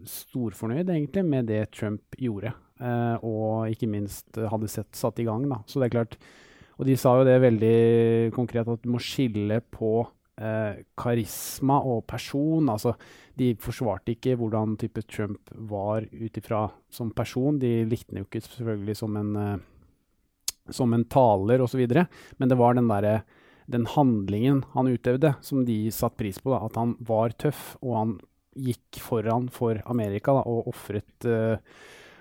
[0.09, 2.53] storfornøyd egentlig med det Trump gjorde.
[2.79, 5.47] Eh, og ikke minst hadde sett, satt i gang.
[5.49, 5.61] Da.
[5.67, 6.19] Så det er klart,
[6.79, 10.07] Og de sa jo det veldig konkret, at du må skille på
[10.39, 12.69] eh, karisma og person.
[12.71, 12.93] Altså,
[13.35, 17.59] de forsvarte ikke hvordan type Trump var ut ifra som person.
[17.59, 21.83] De likte ham jo ikke selvfølgelig som en, eh, som en taler osv.,
[22.37, 23.23] men det var den derre
[23.69, 26.53] den handlingen han utøvde, som de satte pris på.
[26.53, 28.17] Da, at han var tøff, og han
[28.59, 31.57] gikk foran for Amerika da, og ofret uh,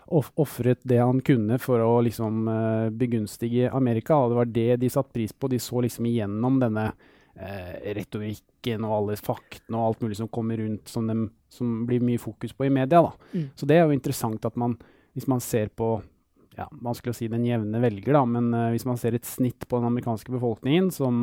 [0.09, 4.17] ofret det han kunne for å liksom uh, begunstige Amerika.
[4.17, 5.51] Og det var det de satte pris på.
[5.53, 6.91] De så liksom igjennom denne
[7.39, 12.21] eh, retorikken og alle faktene og alt mulig som kommer rundt, som, som blir mye
[12.21, 13.03] fokus på i media.
[13.33, 13.51] Mm.
[13.57, 14.79] Så det er jo interessant at man,
[15.13, 15.99] hvis man ser på
[16.59, 19.69] ja, vanskelig å si den jevne velger, da, men uh, hvis man ser et snitt
[19.69, 21.21] på den amerikanske befolkningen som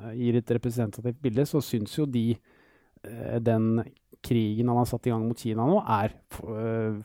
[0.00, 3.82] uh, gir et representativt bilde, så syns jo de uh, den
[4.24, 6.12] krigen han har satt i gang mot Kina nå, er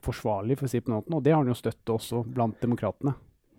[0.04, 3.14] forsvarlig, for å si på noe, og det har han jo støttet også blant demokratene.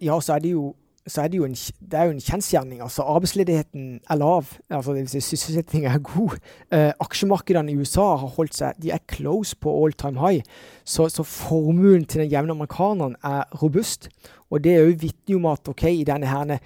[0.04, 0.74] Ja, så er det jo
[1.06, 2.80] så er det jo en, det er jo en kjensgjerning.
[2.82, 4.48] Altså, arbeidsledigheten er lav.
[4.70, 5.10] Altså, dvs.
[5.14, 6.38] si Sysselsettingen er god.
[6.74, 10.42] Eh, aksjemarkedene i USA har holdt seg de er close på all time high.
[10.84, 14.10] Så, så formuen til den jevne amerikaneren er robust.
[14.50, 16.58] Og det er jo vitner om at ok, i denne herne,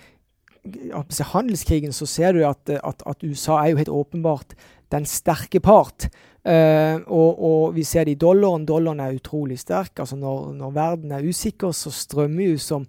[1.32, 4.56] handelskrigen så ser du at, at, at, USA er jo helt åpenbart
[4.92, 6.08] den sterke part.
[6.40, 8.64] Uh, og, og, vi ser det i dollaren.
[8.66, 9.98] Dollaren er utrolig sterk.
[9.98, 12.86] Altså når, når verden er usikker, så strømmer jo som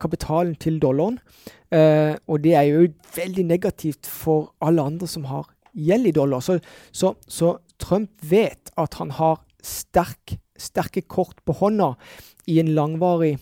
[0.00, 1.18] kapitalen til dollaren.
[1.70, 6.42] Uh, og det er jo veldig negativt for alle andre som har gjeld i dollar.
[6.42, 6.58] Så,
[6.92, 11.94] så, så, Trump vet at han har sterk sterke kort på hånda
[12.50, 13.38] i en langvarig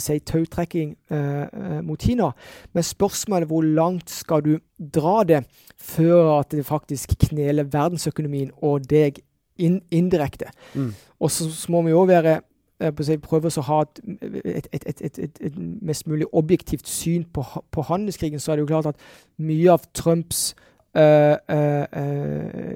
[0.00, 2.30] si, tautrekking eh, mot Kina.
[2.72, 5.44] Men spørsmålet er hvor langt skal du dra det
[5.76, 9.20] før at det faktisk kneler verdensøkonomien og deg
[9.58, 10.50] in indirekte.
[10.74, 10.94] Mm.
[11.20, 12.40] Og så, så, må vi òg være
[12.80, 18.40] si, prøve å ha et, et, et, et, mest mulig objektivt syn på, på, handelskrigen.
[18.40, 19.00] Så er det jo klart at
[19.38, 20.54] mye av Trumps
[20.98, 22.74] uh, uh,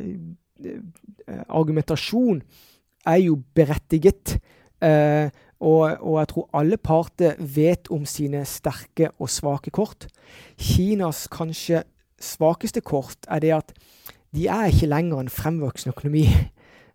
[1.48, 2.42] argumentasjon
[3.06, 4.38] er jo berettiget.
[4.82, 5.28] Uh,
[5.58, 10.06] og, og, jeg tror alle parter vet om sine sterke og svake kort.
[10.58, 11.82] Kinas kanskje
[12.22, 13.74] svakeste kort er det at
[14.34, 16.26] de er ikke lenger en fremvoksende økonomi.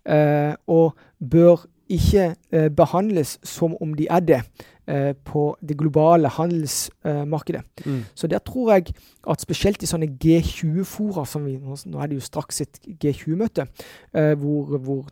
[0.03, 4.39] Uh, og bør ikke eh, behandles som om de er det
[4.87, 7.63] eh, på det globale handelsmarkedet.
[7.85, 8.03] Mm.
[8.15, 8.93] Så der tror jeg
[9.29, 13.67] at spesielt i sånne G20-fora, som vi, nå er det jo straks et G20-møte,
[14.13, 15.05] hvor, hvor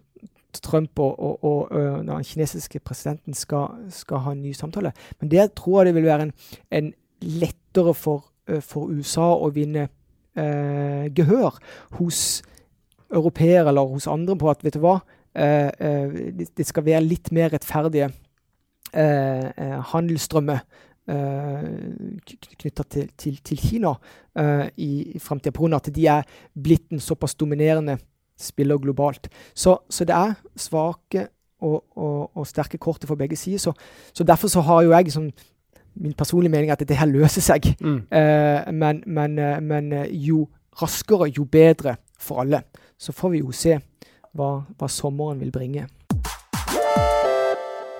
[0.59, 4.91] Trump og, og, og, og, den kinesiske presidenten skal, skal, ha en ny samtale.
[5.19, 6.34] Men der tror jeg det vil være en,
[6.72, 8.26] en lettere for,
[8.59, 9.88] for, USA å vinne
[10.36, 11.59] eh, gehør
[11.99, 12.41] hos
[13.11, 17.30] europeere eller hos andre på at vet du hva, eh, eh det, skal være litt
[17.32, 18.10] mer rettferdige
[18.94, 20.60] eh, eh handelsstrømmer
[21.08, 21.68] eh,
[22.60, 23.94] knytta til, til, til, Kina
[24.38, 25.76] eh, i, i framtida, pga.
[25.78, 26.24] at de er
[26.54, 27.98] blitt en såpass dominerende
[28.40, 29.30] spiller globalt.
[29.54, 31.28] Så, så det er svake
[31.62, 33.60] og, og, og, sterke kortet for begge sider.
[33.60, 33.74] Så,
[34.14, 35.30] så, derfor så har jo jeg sånn,
[36.02, 37.74] min personlige mening at dette her løser seg.
[37.82, 38.00] Mm.
[38.10, 40.48] Eh, men, men, men, jo
[40.82, 42.64] raskere, jo bedre for alle.
[42.98, 43.78] Så får vi jo se
[44.38, 45.88] hva, hva sommeren vil bringe.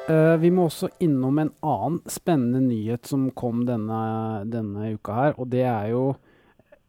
[0.10, 4.02] Uh, vi må også innom en annen spennende nyhet som kom denne,
[4.50, 5.38] denne uka her.
[5.40, 6.04] Og det er jo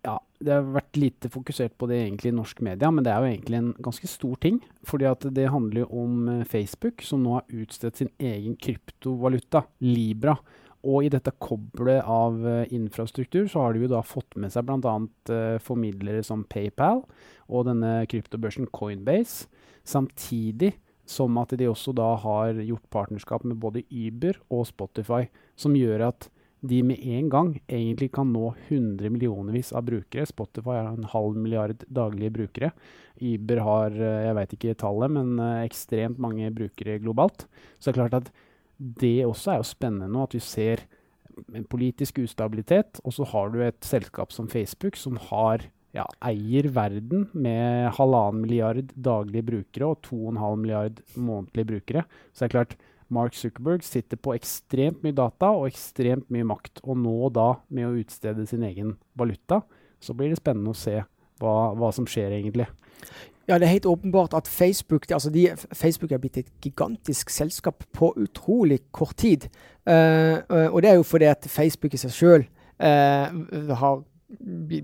[0.02, 3.22] ja, Det har vært lite fokusert på det egentlig i norsk media, men det er
[3.22, 4.58] jo egentlig en ganske stor ting.
[4.82, 9.66] fordi at det handler jo om uh, Facebook, som nå har utstedt sin egen kryptovaluta,
[9.80, 10.38] Libra.
[10.82, 14.66] Og i dette koblet av uh, infrastruktur så har de jo da fått med seg
[14.66, 14.94] bl.a.
[15.30, 17.04] Uh, formidlere som PayPal
[17.46, 19.46] og denne kryptobørsen Coinbase.
[19.86, 20.74] Samtidig
[21.08, 25.26] som at de også da har gjort partnerskap med både Uber og Spotify,
[25.58, 26.28] som gjør at
[26.62, 30.26] de med en gang egentlig kan nå 100 millionervis av brukere.
[30.30, 32.70] Spotify har en halv milliard daglige brukere.
[33.18, 37.46] Uber har, uh, jeg vet ikke tallet, men ekstremt mange brukere globalt.
[37.78, 38.34] Så det er klart at
[38.82, 40.84] det også er jo spennende nå, at vi ser
[41.54, 43.00] en politisk ustabilitet.
[43.06, 45.64] Og så har du et selskap som Facebook, som har,
[45.96, 52.06] ja, eier verden med halvannen milliard daglige brukere og 2,5 milliard månedlige brukere.
[52.32, 52.76] Så det er klart,
[53.12, 56.80] Mark Zuckerberg sitter på ekstremt mye data og ekstremt mye makt.
[56.86, 59.60] Og nå da, med å utstede sin egen valuta,
[60.02, 60.96] så blir det spennende å se
[61.42, 62.66] hva, hva som skjer egentlig.
[63.52, 67.84] Ja, det er helt åpenbart at Facebook altså de, Facebook er blitt et gigantisk selskap
[67.92, 69.44] på utrolig kort tid.
[69.86, 72.44] Uh, og det er jo fordi at Facebook i seg sjøl
[72.80, 74.00] uh, har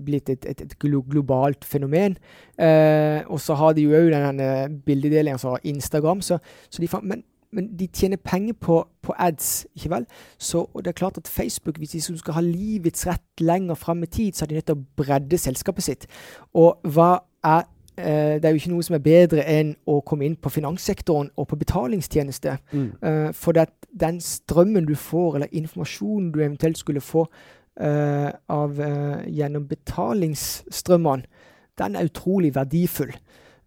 [0.05, 2.17] blitt et, et, et globalt fenomen.
[2.61, 6.21] Uh, og så har de jo òg denne bildedelingen som altså Instagram.
[6.21, 6.37] Så,
[6.69, 10.05] så de, men, men, de tjener penger på, på, ads, ikke vel?
[10.37, 14.05] Så det er klart at Facebook, hvis de skal ha livets rett lenger fram i
[14.05, 16.07] tid, så er de nødt til å bredde selskapet sitt.
[16.53, 20.25] Og hva er Eh, det er jo ikke noe som er bedre enn å komme
[20.27, 22.55] inn på finanssektoren og på betalingstjeneste.
[22.71, 22.89] Mm.
[23.03, 23.57] Uh, for
[24.03, 31.45] den strømmen du får, eller informasjonen du eventuelt skulle få uh, av, uh, gjennom betalingsstrømmene,
[31.79, 33.13] den er utrolig verdifull.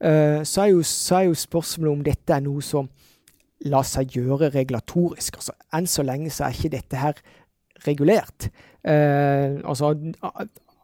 [0.02, 2.88] så, er jo, så er jo spørsmålet om dette er noe som
[3.70, 5.38] lar seg gjøre regulatorisk.
[5.38, 7.22] Altså, enn så lenge så er ikke dette her
[7.86, 8.50] regulert.
[8.84, 9.94] altså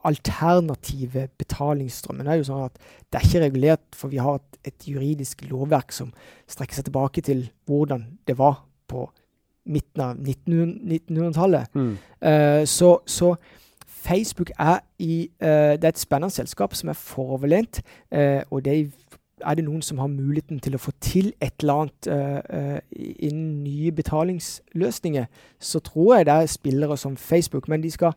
[0.08, 4.88] alternative betalingsstrømmen er jo sånn at det er ikke regulert, for vi har et, et
[4.90, 6.10] juridisk lovverk som
[6.50, 9.06] strekker seg tilbake til hvordan det var på
[9.68, 11.74] midten av 1900-tallet.
[11.74, 11.96] Mm.
[12.24, 13.34] Uh, så, så,
[13.86, 17.82] Facebook er, i, uh, det er et spennende selskap som er foroverlent,
[18.14, 18.78] uh, og det
[19.44, 22.80] er det noen som har muligheten til å få til et eller annet
[23.22, 25.28] innen nye betalingsløsninger,
[25.62, 27.68] så tror jeg det er spillere som Facebook.
[27.70, 28.16] Men de skal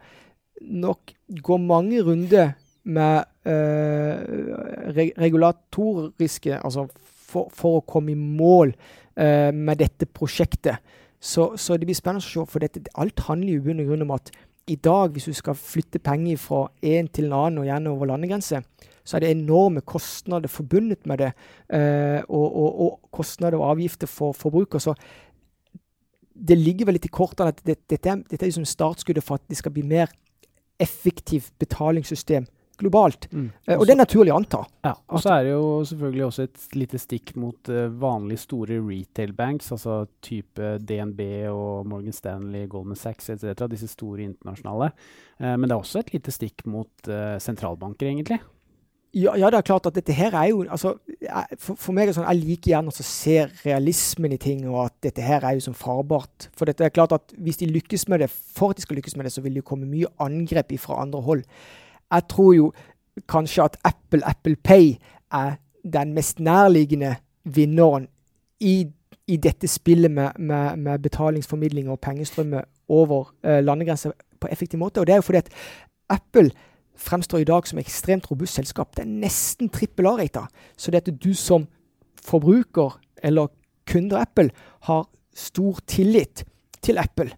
[0.62, 4.92] nok gå mange runder med uh,
[5.22, 6.88] regulatoriske Altså
[7.32, 10.82] for, for, å komme i mål uh, med dette prosjektet.
[11.22, 13.92] Så, så, det blir spennende å se, for dette, alt handler jo i bunn og
[13.92, 14.32] grunn om at
[14.72, 18.10] i dag, hvis du skal flytte penger fra en til en annen og gjerne over
[18.12, 18.66] landegrenser,
[19.04, 21.32] så er det enorme kostnader forbundet med det,
[21.74, 24.82] uh, og, og, og, kostnader og avgifter for forbruker.
[24.84, 24.96] Så
[26.36, 29.48] det ligger vel litt i kortene at dette, dette, dette er liksom startskuddet for at
[29.50, 30.12] det skal bli mer
[30.82, 32.48] effektivt betalingssystem
[32.82, 33.28] globalt.
[33.32, 33.50] Mm.
[33.66, 34.62] Eh, og det er naturlig å anta.
[34.86, 38.80] Ja, og så er det jo selvfølgelig også et lite stikk mot uh, vanlige store
[38.86, 41.22] retail banks, altså type DNB
[41.52, 44.92] og Morgan Stanley, Goldman Sachs etc., disse store internasjonale.
[45.38, 48.42] Uh, men det er også et lite stikk mot uh, sentralbanker, egentlig.
[49.14, 50.94] Ja, ja, det er klart at dette her er jo altså,
[51.60, 53.34] for, for, meg er det sånn, Jeg liker gjerne å se
[53.66, 56.48] realismen i ting, og at dette her er jo som farbart.
[56.56, 59.18] For dette er klart at hvis de lykkes med det, for at de skal lykkes
[59.20, 61.44] med det, så vil det komme mye angrep fra andre hold.
[62.08, 62.72] Jeg tror jo
[63.28, 64.96] kanskje at Apple, Apple Pay,
[65.32, 68.08] er den mest nærliggende vinneren
[68.64, 68.88] i,
[69.28, 75.02] i dette spillet med, med, med, betalingsformidling og pengestrømmer over eh, landegrenser på effektiv måte.
[75.02, 75.52] Og det er jo fordi at
[76.10, 76.52] Apple
[76.98, 78.96] fremstår i dag som et ekstremt robust selskap.
[78.96, 80.48] Det er nesten trippel A-rata.
[80.78, 81.68] Så det at du som
[82.26, 83.52] forbruker eller
[83.90, 84.50] kunder Apple
[84.88, 86.44] har stor tillit
[86.82, 87.32] til Apple.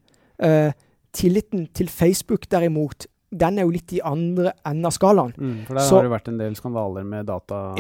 [0.43, 0.71] Uh,
[1.13, 5.33] tilliten til Facebook derimot, den er jo litt i andre enden av skalaen.
[5.37, 7.79] Mm, for der så, har det vært en del skandaler med dataglepp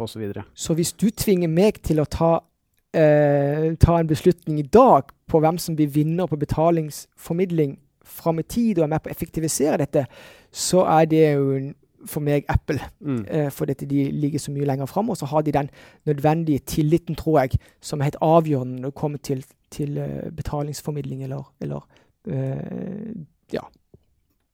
[0.00, 0.04] ja.
[0.04, 0.24] osv.
[0.32, 5.12] Så, så hvis du tvinger meg til å ta, uh, ta en beslutning i dag
[5.28, 7.76] på hvem som blir vinner på betalingsformidling
[8.08, 10.06] fram i tid og er med på å effektivisere dette,
[10.52, 11.60] så er det jo
[12.06, 12.80] for meg Apple.
[13.00, 13.22] Mm.
[13.26, 15.70] Eh, for dette de ligger så mye lenger fram, og så har de den
[16.06, 21.24] nødvendige tilliten, tror jeg, som er helt avgjørende når det kommer til, til uh, betalingsformidling
[21.26, 21.82] eller, eller
[22.30, 23.64] uh, ja.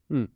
[0.09, 0.29] Mm.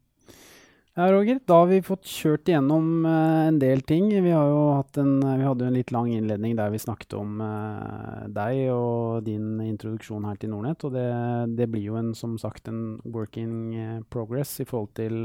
[0.98, 4.08] Ja, Roger, da har vi fått kjørt igjennom uh, en del ting.
[4.10, 8.64] Vi, en, vi, hadde jo en litt lang innledning der vi snakket om uh, deg
[8.74, 10.82] og din introduksjon her til Nordnett.
[10.88, 11.06] Og det,
[11.54, 15.22] det, blir jo en, som sagt en working progress i forhold til,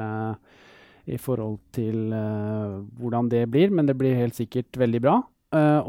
[1.10, 2.14] i forhold til
[3.02, 5.16] hvordan det blir, men det blir helt sikkert veldig bra.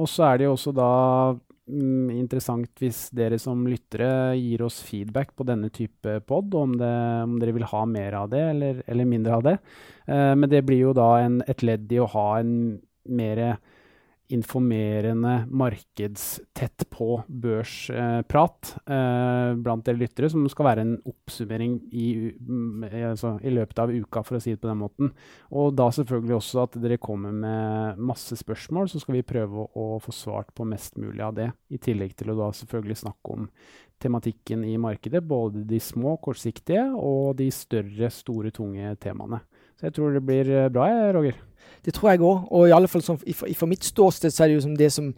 [0.01, 0.89] og så er det jo også da
[1.71, 7.37] mm, interessant hvis dere som lyttere gir oss feedback på denne type pod, om, om
[7.41, 9.57] dere vil ha mer av det eller, eller mindre av det.
[10.07, 12.55] Eh, men det blir jo da en, et ledd i å ha en
[13.05, 13.45] mer
[14.33, 22.87] informerende, markedstett på børsprat eh, blant dere lyttere, som skal være en oppsummering i, mm,
[23.11, 25.13] altså, i, løpet av uka, for å si det på den måten.
[25.53, 29.69] Og da selvfølgelig også at dere kommer med masse spørsmål, så skal vi prøve å,
[29.69, 31.51] å få svart på mest mulig av det.
[31.69, 33.51] I tillegg til å da selvfølgelig snakke om
[34.01, 39.45] tematikken i markedet, både de små, kortsiktige og de større, store, tunge temaene.
[39.79, 41.39] Så jeg tror det blir eh, bra, Roger.
[41.85, 42.47] Det tror jeg òg.
[42.51, 45.11] Og i alle fall som, for, mitt ståsted så er det jo som det som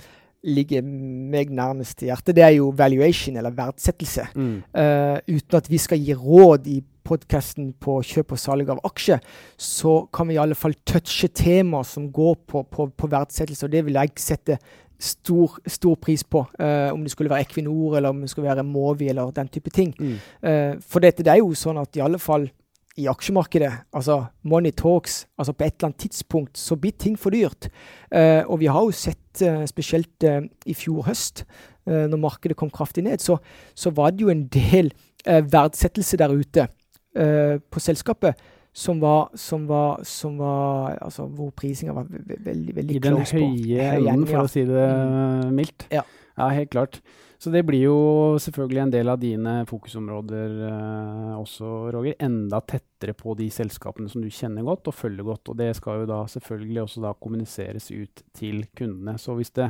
[0.47, 4.29] ligger meg nærmest i hjertet, det er jo valuation, eller verdsettelse.
[4.37, 4.59] Mm.
[4.77, 9.23] Uh, uten at vi skal gi råd i podkasten på kjøp og salg av aksjer,
[9.59, 13.75] så kan vi i alle fall touche temaer som går på, på, på verdsettelse, og
[13.75, 14.59] det vil jeg sette
[15.03, 16.45] stor, stor pris på.
[16.61, 19.73] Uh, om det skulle være Equinor, eller om det skulle være Movi, eller den type
[19.75, 19.95] ting.
[19.99, 20.15] Mm.
[20.47, 22.49] Uh, for dette, det er jo sånn at i alle fall
[22.97, 23.73] i aksjemarkedet.
[23.93, 25.27] Altså money talks.
[25.39, 27.69] altså På et eller annet tidspunkt så blir ting for dyrt.
[28.15, 31.47] Uh, og vi har jo sett, uh, spesielt uh, i fjor høst,
[31.87, 33.37] når markedet kom kraftig ned, så,
[33.79, 34.89] så, var det jo en del
[35.23, 36.65] verdsettelse der ute
[37.71, 38.35] på selskapet
[38.75, 42.97] som var, som var, som var altså Hvor prisinga var veldig, veldig.
[42.97, 45.55] I den høye enden, for å si det mm.
[45.55, 45.87] mildt.
[45.95, 46.03] Ja.
[46.37, 47.01] Ja, helt klart.
[47.39, 47.97] Så det blir jo
[48.41, 52.17] selvfølgelig en del av dine fokusområder eh, også, Roger.
[52.25, 55.53] Enda tettere på de selskapene som du kjenner godt og følger godt.
[55.53, 59.19] Og det skal jo da selvfølgelig også da kommuniseres ut til kundene.
[59.21, 59.69] Så hvis det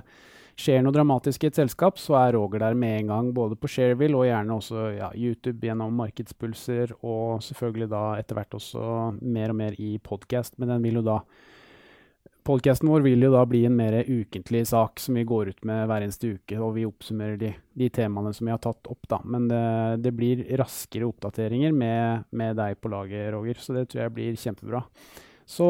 [0.57, 3.33] skjer noe dramatisk i et selskap, så er Roger der med en gang.
[3.35, 8.57] Både på Shareville og gjerne også ja, YouTube gjennom markedspulser, og selvfølgelig da etter hvert
[8.61, 8.87] også
[9.21, 10.55] mer og mer i podkast.
[10.63, 11.21] Men den vil jo da
[12.47, 15.89] Podkasten vår vil jo da bli en mer ukentlig sak som vi går ut med
[15.91, 19.19] hver eneste uke, og vi oppsummerer de, de temaene som vi har tatt opp, da.
[19.27, 19.63] Men det,
[20.05, 24.39] det blir raskere oppdateringer med, med, deg på laget, Roger, så det tror jeg blir
[24.39, 24.85] kjempebra.
[25.47, 25.67] Så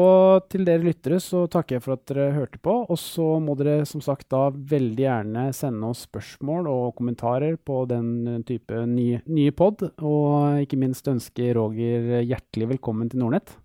[0.53, 3.81] til dere lyttere så takker jeg for at dere hørte på, og så må dere
[3.89, 9.53] som sagt da veldig gjerne sende oss spørsmål og kommentarer på den type nye, nye
[9.53, 13.57] pod, og ikke minst ønske Roger hjertelig velkommen til Nordnett.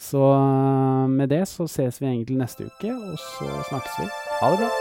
[0.00, 4.10] Så eh, med det så ses vi egentlig neste uke, og så snakkes vi.
[4.40, 4.72] Ha det bra.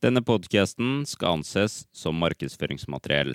[0.00, 3.34] Denne podkasten skal anses som markedsføringsmateriell